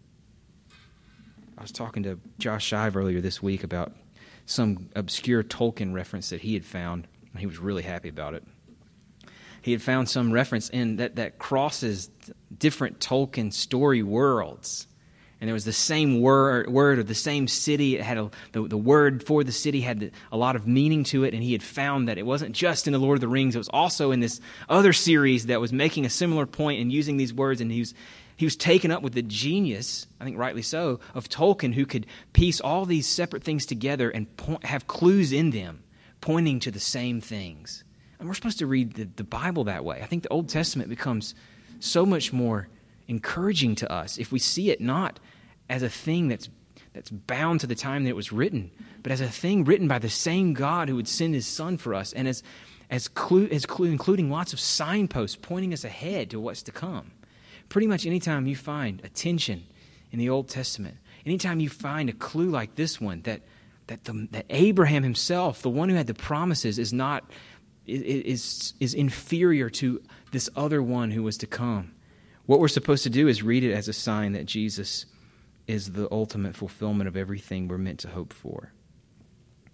I 1.57 1.63
was 1.63 1.71
talking 1.71 2.03
to 2.03 2.19
Josh 2.39 2.69
Shive 2.69 2.97
earlier 2.97 3.21
this 3.21 3.41
week 3.41 3.63
about 3.63 3.93
some 4.49 4.89
obscure 4.95 5.43
Tolkien 5.43 5.93
reference 5.93 6.31
that 6.31 6.41
he 6.41 6.55
had 6.55 6.65
found. 6.65 7.07
He 7.37 7.47
was 7.47 7.59
really 7.59 7.83
happy 7.83 8.09
about 8.09 8.35
it. 8.35 8.43
He 9.61 9.73
had 9.73 9.83
found 9.83 10.09
some 10.09 10.33
reference 10.33 10.71
in 10.71 10.97
that, 10.97 11.17
that 11.17 11.39
crosses 11.39 12.11
different 12.57 12.99
Tolkien 12.99 13.53
story 13.53 14.03
worlds. 14.03 14.87
And 15.41 15.47
there 15.47 15.55
was 15.55 15.65
the 15.65 15.73
same 15.73 16.21
word, 16.21 16.69
word 16.69 16.99
of 16.99 17.07
the 17.07 17.15
same 17.15 17.47
city. 17.47 17.97
It 17.97 18.03
had 18.03 18.19
a, 18.19 18.31
the, 18.53 18.67
the 18.67 18.77
word 18.77 19.23
for 19.23 19.45
the 19.45 19.53
city 19.53 19.83
had 19.83 20.11
a 20.33 20.37
lot 20.37 20.57
of 20.57 20.67
meaning 20.67 21.05
to 21.05 21.25
it. 21.25 21.35
And 21.35 21.43
he 21.43 21.53
had 21.53 21.63
found 21.63 22.09
that 22.09 22.19
it 22.19 22.27
wasn't 22.27 22.53
just 22.53 22.87
in 22.87 22.93
The 22.93 22.99
Lord 22.99 23.17
of 23.17 23.21
the 23.21 23.29
Rings, 23.29 23.55
it 23.55 23.59
was 23.59 23.69
also 23.69 24.11
in 24.11 24.21
this 24.21 24.41
other 24.69 24.93
series 24.93 25.47
that 25.47 25.61
was 25.61 25.73
making 25.73 26.07
a 26.07 26.11
similar 26.11 26.47
point 26.47 26.81
and 26.81 26.91
using 26.91 27.19
these 27.19 27.35
words. 27.35 27.61
And 27.61 27.71
he 27.71 27.81
was, 27.81 27.95
he 28.39 28.47
was 28.47 28.57
taken 28.57 28.93
up 28.93 29.03
with 29.03 29.15
the 29.15 29.23
genius, 29.23 30.07
I 30.21 30.25
think 30.25 30.39
rightly 30.39 30.63
so, 30.63 31.01
of 31.13 31.29
Tolkien, 31.29 31.75
who 31.75 31.85
could 31.85 32.07
piece 32.33 32.61
all 32.61 32.85
these 32.85 33.09
separate 33.09 33.43
things 33.43 33.67
together 33.67 34.09
and 34.11 34.35
point, 34.37 34.65
have 34.65 34.87
clues 34.87 35.33
in 35.33 35.51
them 35.51 35.83
pointing 36.21 36.61
to 36.61 36.71
the 36.71 36.79
same 36.79 37.21
things. 37.21 37.83
And 38.21 38.29
we're 38.29 38.37
supposed 38.37 38.61
to 38.61 38.67
read 38.69 38.95
the, 38.95 39.09
the 39.17 39.25
Bible 39.25 39.65
that 39.65 39.85
way. 39.85 40.01
I 40.01 40.07
think 40.07 40.23
the 40.23 40.29
Old 40.29 40.49
Testament 40.49 40.89
becomes 40.89 41.35
so 41.81 42.07
much 42.07 42.33
more 42.33 42.69
encouraging 43.09 43.75
to 43.75 43.93
us 43.93 44.19
if 44.19 44.31
we 44.31 44.39
see 44.39 44.71
it 44.71 44.81
not 44.81 45.19
as 45.69 45.83
a 45.83 45.89
thing 45.89 46.29
that's 46.29 46.49
that's 46.93 47.11
bound 47.11 47.61
to 47.61 47.67
the 47.67 47.75
time 47.75 48.05
that 48.05 48.11
it 48.11 48.17
was 48.17 48.33
written, 48.33 48.71
but 49.03 49.11
as 49.11 49.21
a 49.21 49.29
thing 49.29 49.65
written 49.65 49.89
by 49.89 49.99
the 49.99 50.09
same 50.09 50.55
God 50.55 50.89
who 50.89 50.95
would 50.95 51.09
send 51.09 51.35
his 51.35 51.47
son 51.47 51.77
for 51.77 51.93
us, 51.93 52.13
and 52.13 52.29
as 52.29 52.45
as, 52.89 53.09
clue, 53.09 53.49
as 53.51 53.67
clue, 53.67 53.91
including 53.91 54.31
lots 54.31 54.53
of 54.53 54.61
signposts 54.61 55.37
pointing 55.37 55.73
us 55.73 55.85
ahead 55.85 56.31
to 56.31 56.41
what's 56.41 56.63
to 56.63 56.73
come 56.73 57.11
pretty 57.69 57.87
much 57.87 58.07
anytime 58.07 58.47
you 58.47 58.57
find 58.57 59.01
a 59.05 59.09
tension 59.09 59.65
in 60.11 60.19
the 60.19 60.31
Old 60.31 60.49
Testament, 60.49 60.97
anytime 61.27 61.61
you 61.61 61.69
find 61.69 62.09
a 62.09 62.13
clue 62.13 62.51
like 62.51 62.75
this 62.75 63.01
one, 63.01 63.23
that, 63.23 63.43
that, 63.89 64.05
the, 64.05 64.29
that 64.31 64.47
Abraham 64.51 65.03
himself, 65.03 65.63
the 65.63 65.71
one 65.71 65.89
who 65.89 65.95
had 65.95 66.07
the 66.07 66.15
promises, 66.15 66.79
is 66.79 66.93
not 66.93 67.31
is, 67.87 68.75
is 68.81 68.95
inferior 68.95 69.71
to 69.71 70.03
this 70.31 70.51
other 70.55 70.83
one 70.83 71.11
who 71.11 71.23
was 71.23 71.39
to 71.39 71.47
come. 71.47 71.93
What 72.47 72.61
we're 72.61 72.69
supposed 72.69 73.03
to 73.05 73.11
do 73.11 73.29
is 73.29 73.43
read 73.43 73.65
it 73.65 73.73
as 73.73 73.89
a 73.89 73.93
sign 73.93 74.33
that 74.33 74.47
Jesus 74.47 75.07
is 75.67 75.93
the 75.93 76.09
ultimate 76.11 76.55
fulfillment 76.55 77.09
of 77.09 77.17
everything 77.17 77.69
we're 77.69 77.79
meant 77.79 78.01
to 78.01 78.09
hope 78.09 78.33
for. 78.33 78.73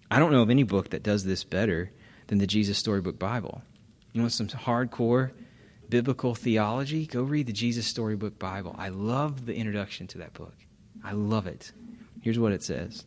I 0.09 0.19
don't 0.19 0.31
know 0.31 0.41
of 0.41 0.49
any 0.49 0.63
book 0.63 0.89
that 0.89 1.03
does 1.03 1.23
this 1.23 1.43
better 1.43 1.91
than 2.27 2.37
the 2.37 2.47
Jesus 2.47 2.77
Storybook 2.77 3.17
Bible. 3.17 3.61
You 4.13 4.21
know, 4.21 4.27
some 4.27 4.47
hardcore 4.47 5.31
biblical 5.95 6.35
theology, 6.35 7.05
go 7.05 7.23
read 7.23 7.47
the 7.47 7.53
Jesus 7.53 7.87
Storybook 7.87 8.37
Bible. 8.37 8.75
I 8.77 8.89
love 8.89 9.45
the 9.45 9.55
introduction 9.55 10.07
to 10.07 10.17
that 10.17 10.33
book. 10.33 10.53
I 11.05 11.13
love 11.13 11.47
it. 11.47 11.71
Here's 12.21 12.37
what 12.37 12.51
it 12.51 12.61
says 12.61 13.05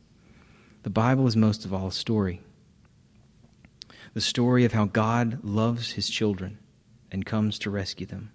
The 0.84 0.88
Bible 0.88 1.26
is 1.26 1.36
most 1.36 1.66
of 1.66 1.74
all 1.74 1.88
a 1.88 1.92
story 1.92 2.40
the 4.14 4.22
story 4.22 4.64
of 4.64 4.72
how 4.72 4.86
God 4.86 5.44
loves 5.44 5.92
his 5.92 6.08
children 6.08 6.60
and 7.12 7.26
comes 7.26 7.58
to 7.58 7.70
rescue 7.70 8.06
them. 8.06 8.32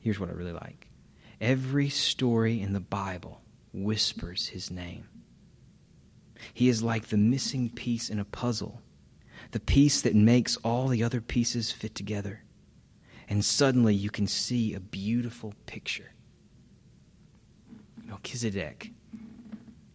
Here's 0.00 0.20
what 0.20 0.28
I 0.28 0.34
really 0.34 0.52
like 0.52 0.88
every 1.40 1.88
story 1.88 2.60
in 2.60 2.74
the 2.74 2.80
Bible 2.80 3.40
whispers 3.72 4.48
his 4.48 4.70
name. 4.70 5.08
He 6.52 6.68
is 6.68 6.82
like 6.82 7.06
the 7.06 7.16
missing 7.16 7.70
piece 7.70 8.10
in 8.10 8.18
a 8.18 8.26
puzzle, 8.26 8.82
the 9.52 9.60
piece 9.60 10.02
that 10.02 10.14
makes 10.14 10.58
all 10.58 10.88
the 10.88 11.02
other 11.02 11.22
pieces 11.22 11.72
fit 11.72 11.94
together 11.94 12.42
and 13.28 13.44
suddenly 13.44 13.94
you 13.94 14.10
can 14.10 14.26
see 14.26 14.74
a 14.74 14.80
beautiful 14.80 15.54
picture. 15.66 16.12
Melchizedek, 18.04 18.92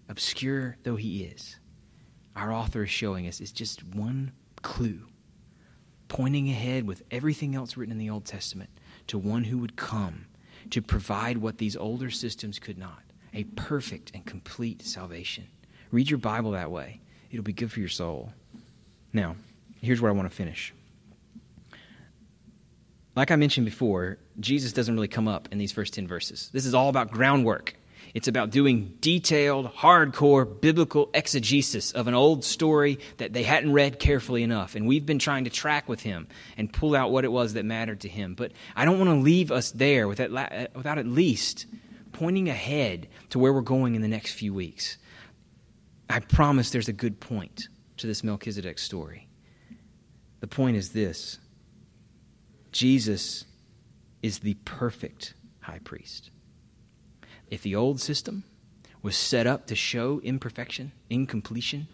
obscure 0.09 0.77
though 0.83 0.97
he 0.97 1.23
is, 1.23 1.57
our 2.35 2.51
author 2.51 2.83
is 2.83 2.89
showing 2.89 3.27
us 3.27 3.39
is 3.41 3.51
just 3.51 3.83
one 3.83 4.31
clue, 4.61 5.01
pointing 6.07 6.49
ahead 6.49 6.85
with 6.85 7.03
everything 7.11 7.55
else 7.55 7.77
written 7.77 7.91
in 7.91 7.97
the 7.97 8.09
Old 8.09 8.25
Testament 8.25 8.69
to 9.07 9.17
one 9.17 9.45
who 9.45 9.57
would 9.57 9.75
come 9.75 10.25
to 10.69 10.81
provide 10.81 11.37
what 11.37 11.57
these 11.57 11.75
older 11.75 12.09
systems 12.09 12.59
could 12.59 12.77
not 12.77 13.01
a 13.33 13.43
perfect 13.45 14.11
and 14.13 14.25
complete 14.25 14.81
salvation. 14.81 15.47
Read 15.91 16.09
your 16.09 16.19
Bible 16.19 16.51
that 16.51 16.71
way, 16.71 16.99
it'll 17.31 17.43
be 17.43 17.53
good 17.53 17.71
for 17.71 17.79
your 17.79 17.89
soul. 17.89 18.33
Now, 19.13 19.35
here's 19.81 20.01
where 20.01 20.11
I 20.11 20.15
want 20.15 20.29
to 20.29 20.35
finish 20.35 20.73
like 23.15 23.31
I 23.31 23.35
mentioned 23.35 23.65
before, 23.65 24.17
Jesus 24.39 24.73
doesn't 24.73 24.93
really 24.93 25.07
come 25.07 25.27
up 25.27 25.49
in 25.51 25.57
these 25.57 25.71
first 25.71 25.93
10 25.93 26.07
verses. 26.07 26.49
This 26.53 26.65
is 26.65 26.73
all 26.73 26.89
about 26.89 27.11
groundwork. 27.11 27.75
It's 28.13 28.27
about 28.27 28.49
doing 28.49 28.97
detailed, 28.99 29.73
hardcore 29.73 30.59
biblical 30.59 31.09
exegesis 31.13 31.91
of 31.91 32.07
an 32.07 32.13
old 32.13 32.43
story 32.43 32.99
that 33.17 33.31
they 33.33 33.43
hadn't 33.43 33.73
read 33.73 33.99
carefully 33.99 34.43
enough. 34.43 34.75
And 34.75 34.87
we've 34.87 35.05
been 35.05 35.19
trying 35.19 35.45
to 35.45 35.49
track 35.49 35.87
with 35.87 36.01
him 36.01 36.27
and 36.57 36.71
pull 36.71 36.95
out 36.95 37.11
what 37.11 37.23
it 37.23 37.31
was 37.31 37.53
that 37.53 37.63
mattered 37.63 38.01
to 38.01 38.09
him. 38.09 38.33
But 38.35 38.51
I 38.75 38.85
don't 38.85 38.99
want 38.99 39.09
to 39.11 39.15
leave 39.15 39.51
us 39.51 39.71
there 39.71 40.07
without, 40.07 40.33
uh, 40.33 40.67
without 40.75 40.97
at 40.97 41.07
least 41.07 41.67
pointing 42.11 42.49
ahead 42.49 43.07
to 43.29 43.39
where 43.39 43.53
we're 43.53 43.61
going 43.61 43.95
in 43.95 44.01
the 44.01 44.07
next 44.07 44.33
few 44.33 44.53
weeks. 44.53 44.97
I 46.09 46.19
promise 46.19 46.71
there's 46.71 46.89
a 46.89 46.93
good 46.93 47.19
point 47.19 47.69
to 47.97 48.07
this 48.07 48.23
Melchizedek 48.23 48.79
story. 48.79 49.27
The 50.41 50.47
point 50.47 50.75
is 50.75 50.89
this 50.89 51.39
Jesus 52.71 53.45
is 54.21 54.39
the 54.39 54.55
perfect 54.65 55.33
high 55.61 55.79
priest. 55.79 56.29
If 57.49 57.63
the 57.63 57.75
old 57.75 57.99
system 57.99 58.43
was 59.01 59.17
set 59.17 59.47
up 59.47 59.67
to 59.67 59.75
show 59.75 60.19
imperfection, 60.23 60.91
incompletion, 61.09 61.87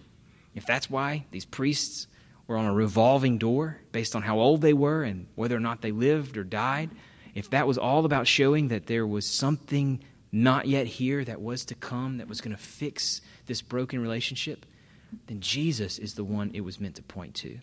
if 0.54 0.66
that's 0.66 0.90
why 0.90 1.26
these 1.32 1.46
priests 1.46 2.08
were 2.48 2.58
on 2.58 2.66
a 2.66 2.74
revolving 2.74 3.38
door 3.38 3.78
based 3.92 4.16
on 4.16 4.22
how 4.22 4.40
old 4.40 4.62
they 4.62 4.74
were 4.74 5.04
and 5.04 5.28
whether 5.36 5.56
or 5.56 5.60
not 5.60 5.82
they 5.82 5.92
lived 5.92 6.38
or 6.38 6.44
died, 6.44 6.90
if 7.36 7.50
that 7.52 7.68
was 7.68 7.78
all 7.78 8.06
about 8.06 8.28
showing 8.28 8.70
that 8.70 8.88
there 8.88 9.06
was 9.06 9.26
something 9.26 10.04
not 10.32 10.68
yet 10.68 10.88
here 10.88 11.24
that 11.24 11.42
was 11.42 11.66
to 11.66 11.76
come, 11.76 12.18
that 12.18 12.28
was 12.28 12.42
going 12.42 12.56
to 12.56 12.62
fix 12.62 13.22
this 13.46 13.62
broken 13.62 14.02
relationship, 14.02 14.66
then 15.28 15.40
Jesus 15.40 16.00
is 16.00 16.16
the 16.16 16.24
one 16.24 16.52
it 16.54 16.62
was 16.62 16.80
meant 16.80 16.96
to 16.96 17.04
point 17.04 17.36
to. 17.36 17.60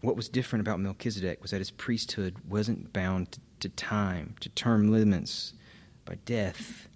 What 0.00 0.16
was 0.16 0.28
different 0.28 0.60
about 0.60 0.80
Melchizedek 0.80 1.42
was 1.42 1.50
that 1.50 1.58
his 1.58 1.70
priesthood 1.70 2.36
wasn't 2.48 2.92
bound 2.92 3.38
to 3.60 3.68
time, 3.68 4.36
to 4.40 4.48
term 4.50 4.92
limits, 4.92 5.54
by 6.04 6.16
death. 6.24 6.88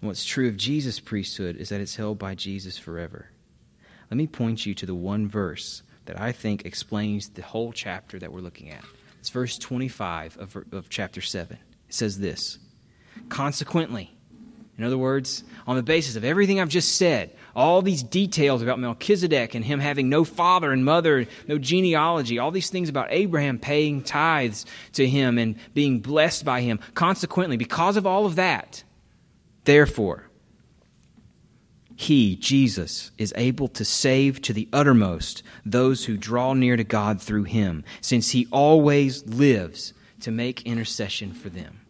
And 0.00 0.08
what's 0.08 0.24
true 0.24 0.48
of 0.48 0.56
Jesus' 0.56 1.00
priesthood 1.00 1.56
is 1.56 1.68
that 1.68 1.80
it's 1.80 1.96
held 1.96 2.18
by 2.18 2.34
Jesus 2.34 2.76
forever. 2.76 3.30
Let 4.10 4.18
me 4.18 4.26
point 4.26 4.66
you 4.66 4.74
to 4.74 4.86
the 4.86 4.94
one 4.94 5.28
verse 5.28 5.82
that 6.06 6.20
I 6.20 6.32
think 6.32 6.66
explains 6.66 7.30
the 7.30 7.42
whole 7.42 7.72
chapter 7.72 8.18
that 8.18 8.32
we're 8.32 8.40
looking 8.40 8.70
at. 8.70 8.84
It's 9.20 9.30
verse 9.30 9.56
25 9.56 10.36
of, 10.36 10.56
of 10.72 10.90
chapter 10.90 11.20
7. 11.20 11.56
It 11.56 11.94
says 11.94 12.18
this 12.18 12.58
Consequently, 13.28 14.13
in 14.76 14.82
other 14.82 14.98
words, 14.98 15.44
on 15.66 15.76
the 15.76 15.82
basis 15.82 16.16
of 16.16 16.24
everything 16.24 16.60
I've 16.60 16.68
just 16.68 16.96
said, 16.96 17.36
all 17.54 17.80
these 17.80 18.02
details 18.02 18.60
about 18.60 18.80
Melchizedek 18.80 19.54
and 19.54 19.64
him 19.64 19.78
having 19.78 20.08
no 20.08 20.24
father 20.24 20.72
and 20.72 20.84
mother, 20.84 21.26
no 21.46 21.58
genealogy, 21.58 22.40
all 22.40 22.50
these 22.50 22.70
things 22.70 22.88
about 22.88 23.06
Abraham 23.10 23.60
paying 23.60 24.02
tithes 24.02 24.66
to 24.94 25.06
him 25.06 25.38
and 25.38 25.56
being 25.74 26.00
blessed 26.00 26.44
by 26.44 26.62
him. 26.62 26.80
Consequently, 26.94 27.56
because 27.56 27.96
of 27.96 28.04
all 28.06 28.26
of 28.26 28.34
that, 28.34 28.82
therefore, 29.62 30.28
he, 31.94 32.34
Jesus, 32.34 33.12
is 33.16 33.32
able 33.36 33.68
to 33.68 33.84
save 33.84 34.42
to 34.42 34.52
the 34.52 34.68
uttermost 34.72 35.44
those 35.64 36.06
who 36.06 36.16
draw 36.16 36.52
near 36.52 36.76
to 36.76 36.82
God 36.82 37.22
through 37.22 37.44
him, 37.44 37.84
since 38.00 38.32
he 38.32 38.48
always 38.50 39.24
lives 39.24 39.94
to 40.22 40.32
make 40.32 40.66
intercession 40.66 41.32
for 41.32 41.48
them. 41.48 41.83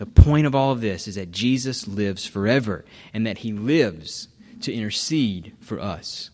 The 0.00 0.06
point 0.06 0.46
of 0.46 0.54
all 0.54 0.72
of 0.72 0.80
this 0.80 1.06
is 1.06 1.16
that 1.16 1.30
Jesus 1.30 1.86
lives 1.86 2.24
forever 2.24 2.86
and 3.12 3.26
that 3.26 3.36
he 3.36 3.52
lives 3.52 4.28
to 4.62 4.72
intercede 4.72 5.52
for 5.60 5.78
us. 5.78 6.30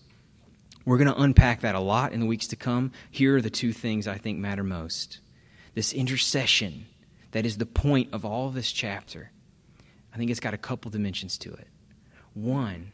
We're 0.85 0.99
going 0.99 1.13
to 1.13 1.21
unpack 1.21 1.63
that 1.63 1.75
a 1.75 1.81
lot 1.81 2.13
in 2.13 2.21
the 2.21 2.27
weeks 2.27 2.47
to 2.47 2.57
come. 2.57 2.93
Here 3.11 3.35
are 3.35 3.43
the 3.43 3.51
two 3.51 3.73
things 3.73 4.07
I 4.07 4.19
think 4.19 4.39
matter 4.39 4.63
most 4.63 5.19
this 5.75 5.93
intercession 5.93 6.87
that 7.33 7.45
is 7.45 7.59
the 7.59 7.67
point 7.67 8.11
of 8.13 8.25
all 8.25 8.47
of 8.47 8.55
this 8.55 8.71
chapter. 8.71 9.33
I 10.15 10.17
think 10.17 10.31
it's 10.31 10.39
got 10.39 10.55
a 10.55 10.59
couple 10.59 10.93
dimensions 10.93 11.37
to 11.39 11.53
it. 11.53 11.67
One, 12.35 12.93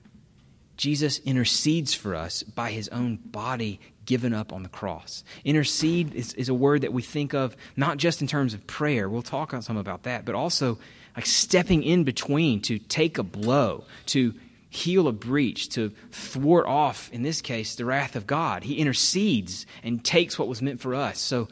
Jesus 0.79 1.19
intercedes 1.19 1.93
for 1.93 2.15
us 2.15 2.43
by 2.43 2.71
his 2.71 2.89
own 2.89 3.17
body 3.17 3.79
given 4.05 4.33
up 4.33 4.53
on 4.53 4.63
the 4.63 4.69
cross. 4.69 5.25
Intercede 5.45 6.15
is, 6.15 6.33
is, 6.35 6.49
a 6.49 6.55
word 6.55 6.81
that 6.83 6.93
we 6.93 7.03
think 7.03 7.35
of 7.35 7.57
not 7.77 7.99
just 7.99 8.21
in 8.21 8.27
terms 8.27 8.55
of 8.55 8.67
prayer, 8.67 9.09
we'll 9.09 9.23
talk 9.23 9.55
some 9.63 9.77
about 9.77 10.05
that, 10.05 10.25
but 10.25 10.35
also 10.35 10.79
like 11.17 11.27
stepping 11.27 11.83
in 11.83 12.05
between 12.05 12.61
to 12.63 12.79
take 12.79 13.19
a 13.19 13.23
blow, 13.23 13.85
to 14.07 14.35
heal 14.71 15.07
a 15.07 15.13
breach, 15.13 15.69
to 15.69 15.93
thwart 16.11 16.67
off, 16.67 17.11
in 17.13 17.23
this 17.23 17.43
case, 17.43 17.75
the 17.75 17.85
wrath 17.85 18.17
of 18.17 18.27
God. 18.27 18.65
He 18.65 18.79
intercedes 18.79 19.67
and 19.83 20.03
takes 20.05 20.39
what 20.39 20.49
was 20.49 20.63
meant 20.63 20.81
for 20.81 20.95
us. 20.95 21.19
So, 21.19 21.49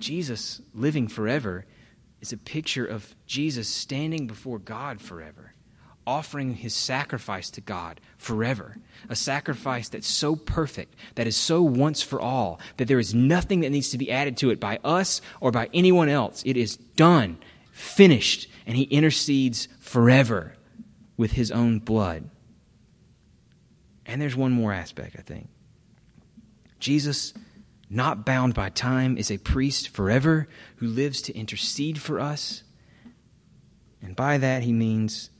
Jesus 0.00 0.62
living 0.74 1.08
forever 1.08 1.66
is 2.22 2.32
a 2.32 2.38
picture 2.38 2.86
of 2.86 3.14
Jesus 3.26 3.68
standing 3.68 4.26
before 4.26 4.58
God 4.58 5.00
forever 5.00 5.52
offering 6.10 6.56
his 6.56 6.74
sacrifice 6.74 7.50
to 7.50 7.60
God 7.60 8.00
forever. 8.18 8.76
A 9.08 9.14
sacrifice 9.14 9.88
that's 9.88 10.08
so 10.08 10.34
perfect, 10.34 10.96
that 11.14 11.28
is 11.28 11.36
so 11.36 11.62
once 11.62 12.02
for 12.02 12.20
all, 12.20 12.58
that 12.78 12.88
there 12.88 12.98
is 12.98 13.14
nothing 13.14 13.60
that 13.60 13.70
needs 13.70 13.90
to 13.90 13.98
be 13.98 14.10
added 14.10 14.36
to 14.38 14.50
it 14.50 14.58
by 14.58 14.80
us 14.82 15.22
or 15.40 15.52
by 15.52 15.70
anyone 15.72 16.08
else. 16.08 16.42
It 16.44 16.56
is 16.56 16.76
done, 16.76 17.38
finished, 17.70 18.48
and 18.66 18.76
he 18.76 18.82
intercedes 18.82 19.68
forever 19.78 20.56
with 21.16 21.30
his 21.30 21.52
own 21.52 21.78
blood. 21.78 22.28
And 24.04 24.20
there's 24.20 24.34
one 24.34 24.50
more 24.50 24.72
aspect, 24.72 25.14
I 25.16 25.22
think. 25.22 25.48
Jesus, 26.80 27.32
not 27.88 28.26
bound 28.26 28.52
by 28.54 28.70
time, 28.70 29.16
is 29.16 29.30
a 29.30 29.38
priest 29.38 29.90
forever 29.90 30.48
who 30.76 30.88
lives 30.88 31.22
to 31.22 31.36
intercede 31.36 32.00
for 32.00 32.18
us. 32.18 32.64
And 34.02 34.16
by 34.16 34.38
that, 34.38 34.64
he 34.64 34.72
means 34.72 35.30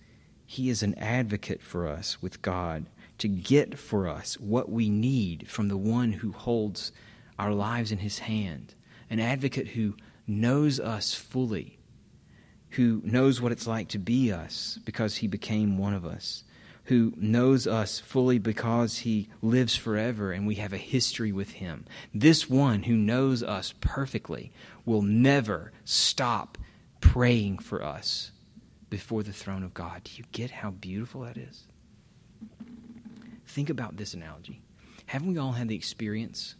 he 0.50 0.68
is 0.68 0.82
an 0.82 0.98
advocate 0.98 1.62
for 1.62 1.86
us 1.86 2.20
with 2.20 2.42
God 2.42 2.86
to 3.18 3.28
get 3.28 3.78
for 3.78 4.08
us 4.08 4.34
what 4.40 4.68
we 4.68 4.90
need 4.90 5.48
from 5.48 5.68
the 5.68 5.76
one 5.76 6.10
who 6.10 6.32
holds 6.32 6.90
our 7.38 7.52
lives 7.52 7.92
in 7.92 7.98
his 7.98 8.18
hand. 8.18 8.74
An 9.08 9.20
advocate 9.20 9.68
who 9.68 9.94
knows 10.26 10.80
us 10.80 11.14
fully, 11.14 11.78
who 12.70 13.00
knows 13.04 13.40
what 13.40 13.52
it's 13.52 13.68
like 13.68 13.86
to 13.90 13.98
be 14.00 14.32
us 14.32 14.80
because 14.84 15.18
he 15.18 15.28
became 15.28 15.78
one 15.78 15.94
of 15.94 16.04
us, 16.04 16.42
who 16.86 17.12
knows 17.16 17.68
us 17.68 18.00
fully 18.00 18.40
because 18.40 18.98
he 18.98 19.28
lives 19.42 19.76
forever 19.76 20.32
and 20.32 20.48
we 20.48 20.56
have 20.56 20.72
a 20.72 20.78
history 20.78 21.30
with 21.30 21.52
him. 21.52 21.84
This 22.12 22.50
one 22.50 22.82
who 22.82 22.96
knows 22.96 23.44
us 23.44 23.72
perfectly 23.80 24.50
will 24.84 25.02
never 25.02 25.70
stop 25.84 26.58
praying 27.00 27.58
for 27.58 27.84
us 27.84 28.32
before 28.90 29.22
the 29.22 29.32
throne 29.32 29.62
of 29.62 29.72
God. 29.72 30.04
Do 30.04 30.12
you 30.16 30.24
get 30.32 30.50
how 30.50 30.70
beautiful 30.70 31.22
that 31.22 31.36
is? 31.36 31.64
Think 33.46 33.70
about 33.70 33.96
this 33.96 34.14
analogy. 34.14 34.60
Haven't 35.06 35.32
we 35.32 35.38
all 35.38 35.52
had 35.52 35.68
the 35.68 35.74
experience 35.74 36.56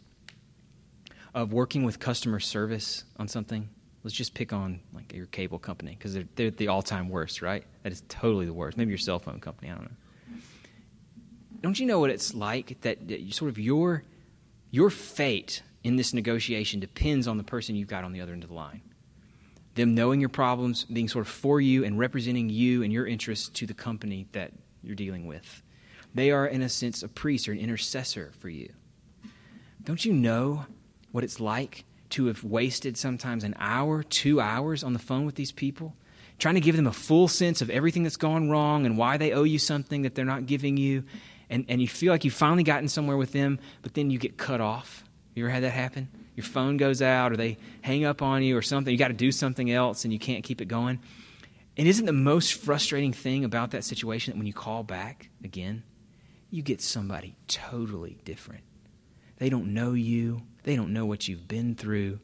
of 1.33 1.53
working 1.53 1.83
with 1.83 1.99
customer 1.99 2.39
service 2.39 3.03
on 3.17 3.27
something? 3.27 3.69
Let's 4.03 4.15
just 4.15 4.33
pick 4.33 4.51
on 4.51 4.79
like 4.93 5.13
your 5.13 5.27
cable 5.27 5.59
company 5.59 5.95
because 5.97 6.13
they're, 6.13 6.27
they're 6.35 6.51
the 6.51 6.67
all-time 6.69 7.07
worst, 7.09 7.41
right? 7.41 7.63
That 7.83 7.91
is 7.91 8.03
totally 8.09 8.45
the 8.45 8.53
worst. 8.53 8.77
Maybe 8.77 8.89
your 8.89 8.97
cell 8.97 9.19
phone 9.19 9.39
company. 9.39 9.69
I 9.69 9.75
don't 9.75 9.83
know. 9.83 10.37
Don't 11.61 11.79
you 11.79 11.85
know 11.85 11.99
what 11.99 12.09
it's 12.09 12.33
like 12.33 12.81
that, 12.81 13.07
that 13.07 13.33
sort 13.33 13.49
of 13.49 13.59
your 13.59 14.03
your 14.71 14.89
fate 14.89 15.61
in 15.83 15.97
this 15.97 16.13
negotiation 16.13 16.79
depends 16.79 17.27
on 17.27 17.37
the 17.37 17.43
person 17.43 17.75
you've 17.75 17.89
got 17.89 18.03
on 18.03 18.13
the 18.13 18.21
other 18.21 18.33
end 18.33 18.43
of 18.43 18.49
the 18.49 18.55
line? 18.55 18.81
Them 19.75 19.95
knowing 19.95 20.19
your 20.19 20.29
problems, 20.29 20.85
being 20.85 21.07
sort 21.07 21.25
of 21.25 21.31
for 21.31 21.61
you 21.61 21.83
and 21.83 21.97
representing 21.97 22.49
you 22.49 22.83
and 22.83 22.91
your 22.91 23.07
interests 23.07 23.49
to 23.49 23.65
the 23.65 23.73
company 23.73 24.27
that 24.33 24.51
you're 24.83 24.95
dealing 24.95 25.25
with. 25.25 25.61
They 26.13 26.31
are, 26.31 26.45
in 26.45 26.61
a 26.61 26.69
sense, 26.69 27.03
a 27.03 27.07
priest 27.07 27.47
or 27.47 27.53
an 27.53 27.59
intercessor 27.59 28.31
for 28.39 28.49
you. 28.49 28.71
Don't 29.83 30.03
you 30.03 30.13
know 30.13 30.65
what 31.11 31.23
it's 31.23 31.39
like 31.39 31.85
to 32.09 32.25
have 32.25 32.43
wasted 32.43 32.97
sometimes 32.97 33.43
an 33.43 33.55
hour, 33.57 34.03
two 34.03 34.41
hours 34.41 34.83
on 34.83 34.93
the 34.93 34.99
phone 34.99 35.25
with 35.25 35.35
these 35.35 35.51
people? 35.51 35.95
Trying 36.37 36.55
to 36.55 36.61
give 36.61 36.75
them 36.75 36.87
a 36.87 36.93
full 36.93 37.27
sense 37.27 37.61
of 37.61 37.69
everything 37.69 38.03
that's 38.03 38.17
gone 38.17 38.49
wrong 38.49 38.85
and 38.85 38.97
why 38.97 39.17
they 39.17 39.31
owe 39.31 39.43
you 39.43 39.59
something 39.59 40.01
that 40.01 40.15
they're 40.15 40.25
not 40.25 40.47
giving 40.47 40.75
you. 40.75 41.03
And, 41.49 41.65
and 41.69 41.81
you 41.81 41.87
feel 41.87 42.11
like 42.11 42.25
you've 42.25 42.33
finally 42.33 42.63
gotten 42.63 42.89
somewhere 42.89 43.17
with 43.17 43.31
them, 43.31 43.59
but 43.81 43.93
then 43.93 44.09
you 44.09 44.17
get 44.17 44.37
cut 44.37 44.59
off. 44.59 45.03
You 45.35 45.45
ever 45.45 45.51
had 45.51 45.63
that 45.63 45.71
happen? 45.71 46.09
Your 46.35 46.45
phone 46.45 46.77
goes 46.77 47.01
out 47.01 47.31
or 47.31 47.37
they 47.37 47.57
hang 47.81 48.05
up 48.05 48.21
on 48.21 48.43
you 48.43 48.57
or 48.57 48.61
something. 48.61 48.91
You 48.91 48.97
got 48.97 49.09
to 49.09 49.13
do 49.13 49.31
something 49.31 49.69
else 49.69 50.03
and 50.03 50.13
you 50.13 50.19
can't 50.19 50.43
keep 50.43 50.61
it 50.61 50.65
going. 50.65 50.99
And 51.77 51.87
isn't 51.87 52.05
the 52.05 52.13
most 52.13 52.53
frustrating 52.53 53.13
thing 53.13 53.45
about 53.45 53.71
that 53.71 53.83
situation 53.83 54.31
that 54.31 54.37
when 54.37 54.47
you 54.47 54.53
call 54.53 54.83
back 54.83 55.29
again, 55.43 55.83
you 56.49 56.61
get 56.61 56.81
somebody 56.81 57.35
totally 57.47 58.17
different? 58.25 58.63
They 59.37 59.49
don't 59.49 59.73
know 59.73 59.93
you, 59.93 60.43
they 60.63 60.75
don't 60.75 60.93
know 60.93 61.05
what 61.05 61.27
you've 61.27 61.47
been 61.47 61.75
through. 61.75 62.19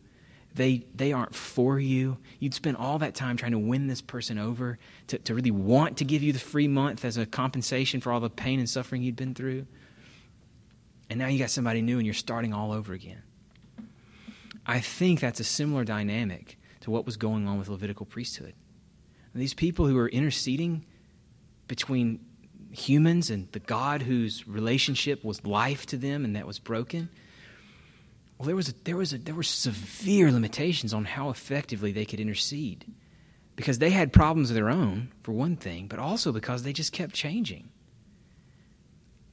They, 0.54 0.86
they 0.96 1.14
aren't 1.14 1.36
for 1.36 1.80
you. 1.80 2.18
You'd 2.40 2.54
spend 2.54 2.78
all 2.78 2.98
that 3.00 3.14
time 3.14 3.38
trying 3.38 3.52
to 3.52 3.60
win 3.60 3.86
this 3.86 4.02
person 4.02 4.40
over 4.40 4.80
to, 5.08 5.20
to 5.20 5.36
really 5.36 5.52
want 5.52 5.98
to 5.98 6.06
give 6.06 6.24
you 6.24 6.34
the 6.34 6.40
free 6.40 6.68
month 6.68 7.06
as 7.06 7.18
a 7.18 7.28
compensation 7.28 8.02
for 8.02 8.12
all 8.12 8.20
the 8.20 8.30
pain 8.30 8.58
and 8.58 8.68
suffering 8.68 9.04
you'd 9.04 9.16
been 9.16 9.36
through. 9.36 9.68
And 11.12 11.20
now 11.20 11.28
you 11.28 11.38
got 11.38 11.52
somebody 11.52 11.84
new 11.84 11.98
and 11.98 12.08
you're 12.08 12.16
starting 12.16 12.54
all 12.54 12.72
over 12.72 12.94
again. 12.94 13.22
I 14.68 14.82
think 14.82 15.22
that's 15.22 15.40
a 15.40 15.46
similar 15.46 15.86
dynamic 15.86 16.60
to 16.82 16.92
what 16.92 17.06
was 17.06 17.16
going 17.16 17.48
on 17.48 17.58
with 17.58 17.70
Levitical 17.70 18.06
priesthood. 18.06 18.54
And 19.34 19.42
these 19.42 19.54
people 19.54 19.88
who 19.88 19.96
were 19.96 20.10
interceding 20.10 20.86
between 21.68 22.20
humans 22.72 23.30
and 23.30 23.50
the 23.54 23.60
God 23.60 24.02
whose 24.02 24.48
relationship 24.48 25.24
was 25.24 25.46
life 25.46 25.86
to 25.88 25.98
them 25.98 26.26
and 26.26 26.36
that 26.36 26.46
was 26.46 26.60
broken. 26.60 27.10
Well, 28.38 28.46
there 28.46 28.56
was 28.56 28.70
a, 28.70 28.74
there 28.84 28.98
was 28.98 29.14
a, 29.14 29.18
there 29.18 29.34
were 29.34 29.44
severe 29.44 30.32
limitations 30.32 30.94
on 30.94 31.06
how 31.06 31.30
effectively 31.30 31.92
they 31.92 32.06
could 32.06 32.20
intercede 32.20 32.86
because 33.56 33.80
they 33.80 33.90
had 33.90 34.14
problems 34.14 34.52
of 34.52 34.56
their 34.56 34.70
own 34.70 35.12
for 35.24 35.32
one 35.32 35.56
thing, 35.56 35.88
but 35.88 35.98
also 35.98 36.32
because 36.32 36.64
they 36.64 36.74
just 36.74 36.92
kept 36.92 37.16
changing. 37.16 37.70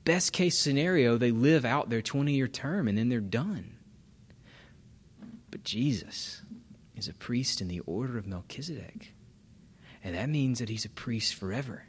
Best 0.04 0.32
case 0.32 0.58
scenario, 0.58 1.16
they 1.18 1.30
live 1.30 1.64
out 1.64 1.90
their 1.90 2.02
20 2.02 2.32
year 2.32 2.48
term 2.48 2.88
and 2.88 2.96
then 2.96 3.08
they're 3.08 3.20
done. 3.20 3.73
But 5.54 5.62
Jesus 5.62 6.42
is 6.96 7.06
a 7.06 7.14
priest 7.14 7.60
in 7.60 7.68
the 7.68 7.78
order 7.86 8.18
of 8.18 8.26
Melchizedek. 8.26 9.14
And 10.02 10.16
that 10.16 10.28
means 10.28 10.58
that 10.58 10.68
he's 10.68 10.84
a 10.84 10.88
priest 10.88 11.36
forever. 11.36 11.84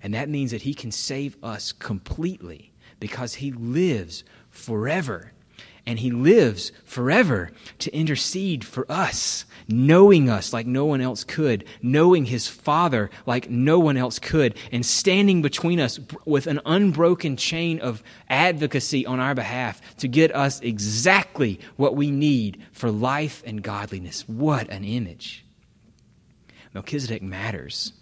And 0.00 0.14
that 0.14 0.28
means 0.28 0.52
that 0.52 0.62
he 0.62 0.74
can 0.74 0.92
save 0.92 1.36
us 1.42 1.72
completely 1.72 2.72
because 3.00 3.34
he 3.34 3.50
lives 3.50 4.22
forever. 4.48 5.32
And 5.88 5.98
he 5.98 6.10
lives 6.10 6.70
forever 6.84 7.50
to 7.78 7.90
intercede 7.94 8.62
for 8.62 8.84
us, 8.92 9.46
knowing 9.68 10.28
us 10.28 10.52
like 10.52 10.66
no 10.66 10.84
one 10.84 11.00
else 11.00 11.24
could, 11.24 11.64
knowing 11.80 12.26
his 12.26 12.46
Father 12.46 13.08
like 13.24 13.48
no 13.48 13.78
one 13.78 13.96
else 13.96 14.18
could, 14.18 14.54
and 14.70 14.84
standing 14.84 15.40
between 15.40 15.80
us 15.80 15.98
with 16.26 16.46
an 16.46 16.60
unbroken 16.66 17.38
chain 17.38 17.80
of 17.80 18.02
advocacy 18.28 19.06
on 19.06 19.18
our 19.18 19.34
behalf 19.34 19.80
to 19.96 20.08
get 20.08 20.36
us 20.36 20.60
exactly 20.60 21.58
what 21.76 21.96
we 21.96 22.10
need 22.10 22.62
for 22.72 22.90
life 22.90 23.42
and 23.46 23.62
godliness. 23.62 24.28
What 24.28 24.68
an 24.68 24.84
image! 24.84 25.46
Melchizedek 26.74 27.22
matters 27.22 27.94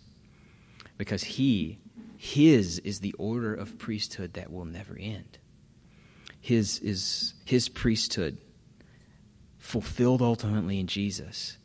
because 0.98 1.22
he 1.22 1.78
his 2.16 2.80
is 2.80 2.98
the 2.98 3.12
order 3.12 3.54
of 3.54 3.78
priesthood 3.78 4.32
that 4.32 4.50
will 4.50 4.64
never 4.64 4.96
end. 4.98 5.38
His 6.46 6.78
is 6.78 7.34
his 7.44 7.68
priesthood 7.68 8.38
fulfilled 9.58 10.22
ultimately 10.22 10.78
in 10.78 10.86
Jesus 10.86 11.58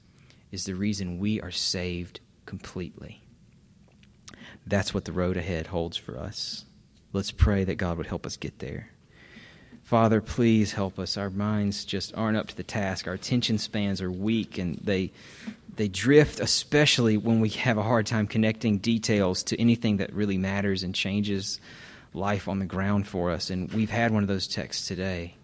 is 0.51 0.65
the 0.65 0.73
reason 0.73 1.19
we 1.19 1.39
are 1.39 1.51
saved 1.51 2.19
completely. 2.47 3.21
That's 4.65 4.91
what 4.91 5.05
the 5.05 5.11
road 5.11 5.37
ahead 5.37 5.67
holds 5.67 5.97
for 5.97 6.17
us. 6.17 6.65
Let's 7.13 7.29
pray 7.29 7.63
that 7.63 7.75
God 7.75 7.99
would 7.99 8.07
help 8.07 8.25
us 8.25 8.37
get 8.37 8.57
there. 8.57 8.89
Father, 9.83 10.19
please 10.19 10.73
help 10.73 10.97
us. 10.97 11.15
Our 11.15 11.29
minds 11.29 11.85
just 11.85 12.15
aren't 12.15 12.37
up 12.37 12.47
to 12.47 12.57
the 12.57 12.63
task. 12.63 13.05
Our 13.05 13.13
attention 13.13 13.59
spans 13.59 14.01
are 14.01 14.11
weak 14.11 14.57
and 14.57 14.79
they 14.83 15.11
they 15.75 15.89
drift, 15.89 16.39
especially 16.39 17.17
when 17.17 17.39
we 17.39 17.49
have 17.49 17.77
a 17.77 17.83
hard 17.83 18.07
time 18.07 18.25
connecting 18.25 18.79
details 18.79 19.43
to 19.43 19.61
anything 19.61 19.97
that 19.97 20.11
really 20.11 20.39
matters 20.39 20.81
and 20.81 20.95
changes 20.95 21.59
life 22.13 22.47
on 22.47 22.59
the 22.59 22.65
ground 22.65 23.07
for 23.07 23.31
us. 23.31 23.49
And 23.49 23.71
we've 23.71 23.89
had 23.89 24.11
one 24.11 24.23
of 24.23 24.27
those 24.27 24.47
texts 24.47 24.87
today. 24.87 25.35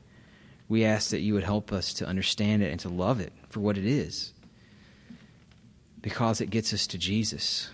We 0.70 0.84
ask 0.84 1.12
that 1.12 1.22
you 1.22 1.34
would 1.34 1.44
help 1.44 1.72
us 1.72 1.94
to 1.96 2.06
understand 2.06 2.62
it 2.62 2.72
and 2.72 2.80
to 2.82 2.90
love 2.90 3.20
it 3.20 3.32
for 3.50 3.62
what 3.62 3.78
it 3.78 3.86
is, 3.86 4.34
because 6.02 6.42
it 6.42 6.50
gets 6.50 6.74
us 6.74 6.88
to 6.88 6.98
Jesus. 6.98 7.70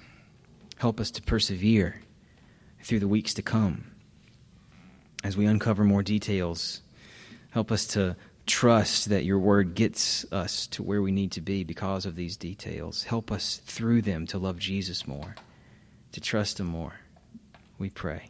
Help 0.77 0.99
us 0.99 1.09
to 1.11 1.21
persevere 1.21 2.01
through 2.83 2.99
the 2.99 3.07
weeks 3.07 3.33
to 3.33 3.41
come 3.41 3.85
as 5.23 5.37
we 5.37 5.45
uncover 5.45 5.83
more 5.83 6.03
details. 6.03 6.81
Help 7.51 7.71
us 7.71 7.87
to 7.87 8.15
trust 8.45 9.09
that 9.09 9.23
your 9.23 9.39
word 9.39 9.73
gets 9.73 10.31
us 10.31 10.67
to 10.67 10.83
where 10.83 11.01
we 11.01 11.11
need 11.11 11.31
to 11.31 11.41
be 11.41 11.63
because 11.63 12.05
of 12.05 12.15
these 12.15 12.35
details. 12.35 13.03
Help 13.03 13.31
us 13.31 13.61
through 13.65 14.01
them 14.01 14.27
to 14.27 14.37
love 14.37 14.59
Jesus 14.59 15.07
more, 15.07 15.35
to 16.11 16.19
trust 16.19 16.59
him 16.59 16.67
more. 16.67 16.99
We 17.79 17.89
pray. 17.89 18.29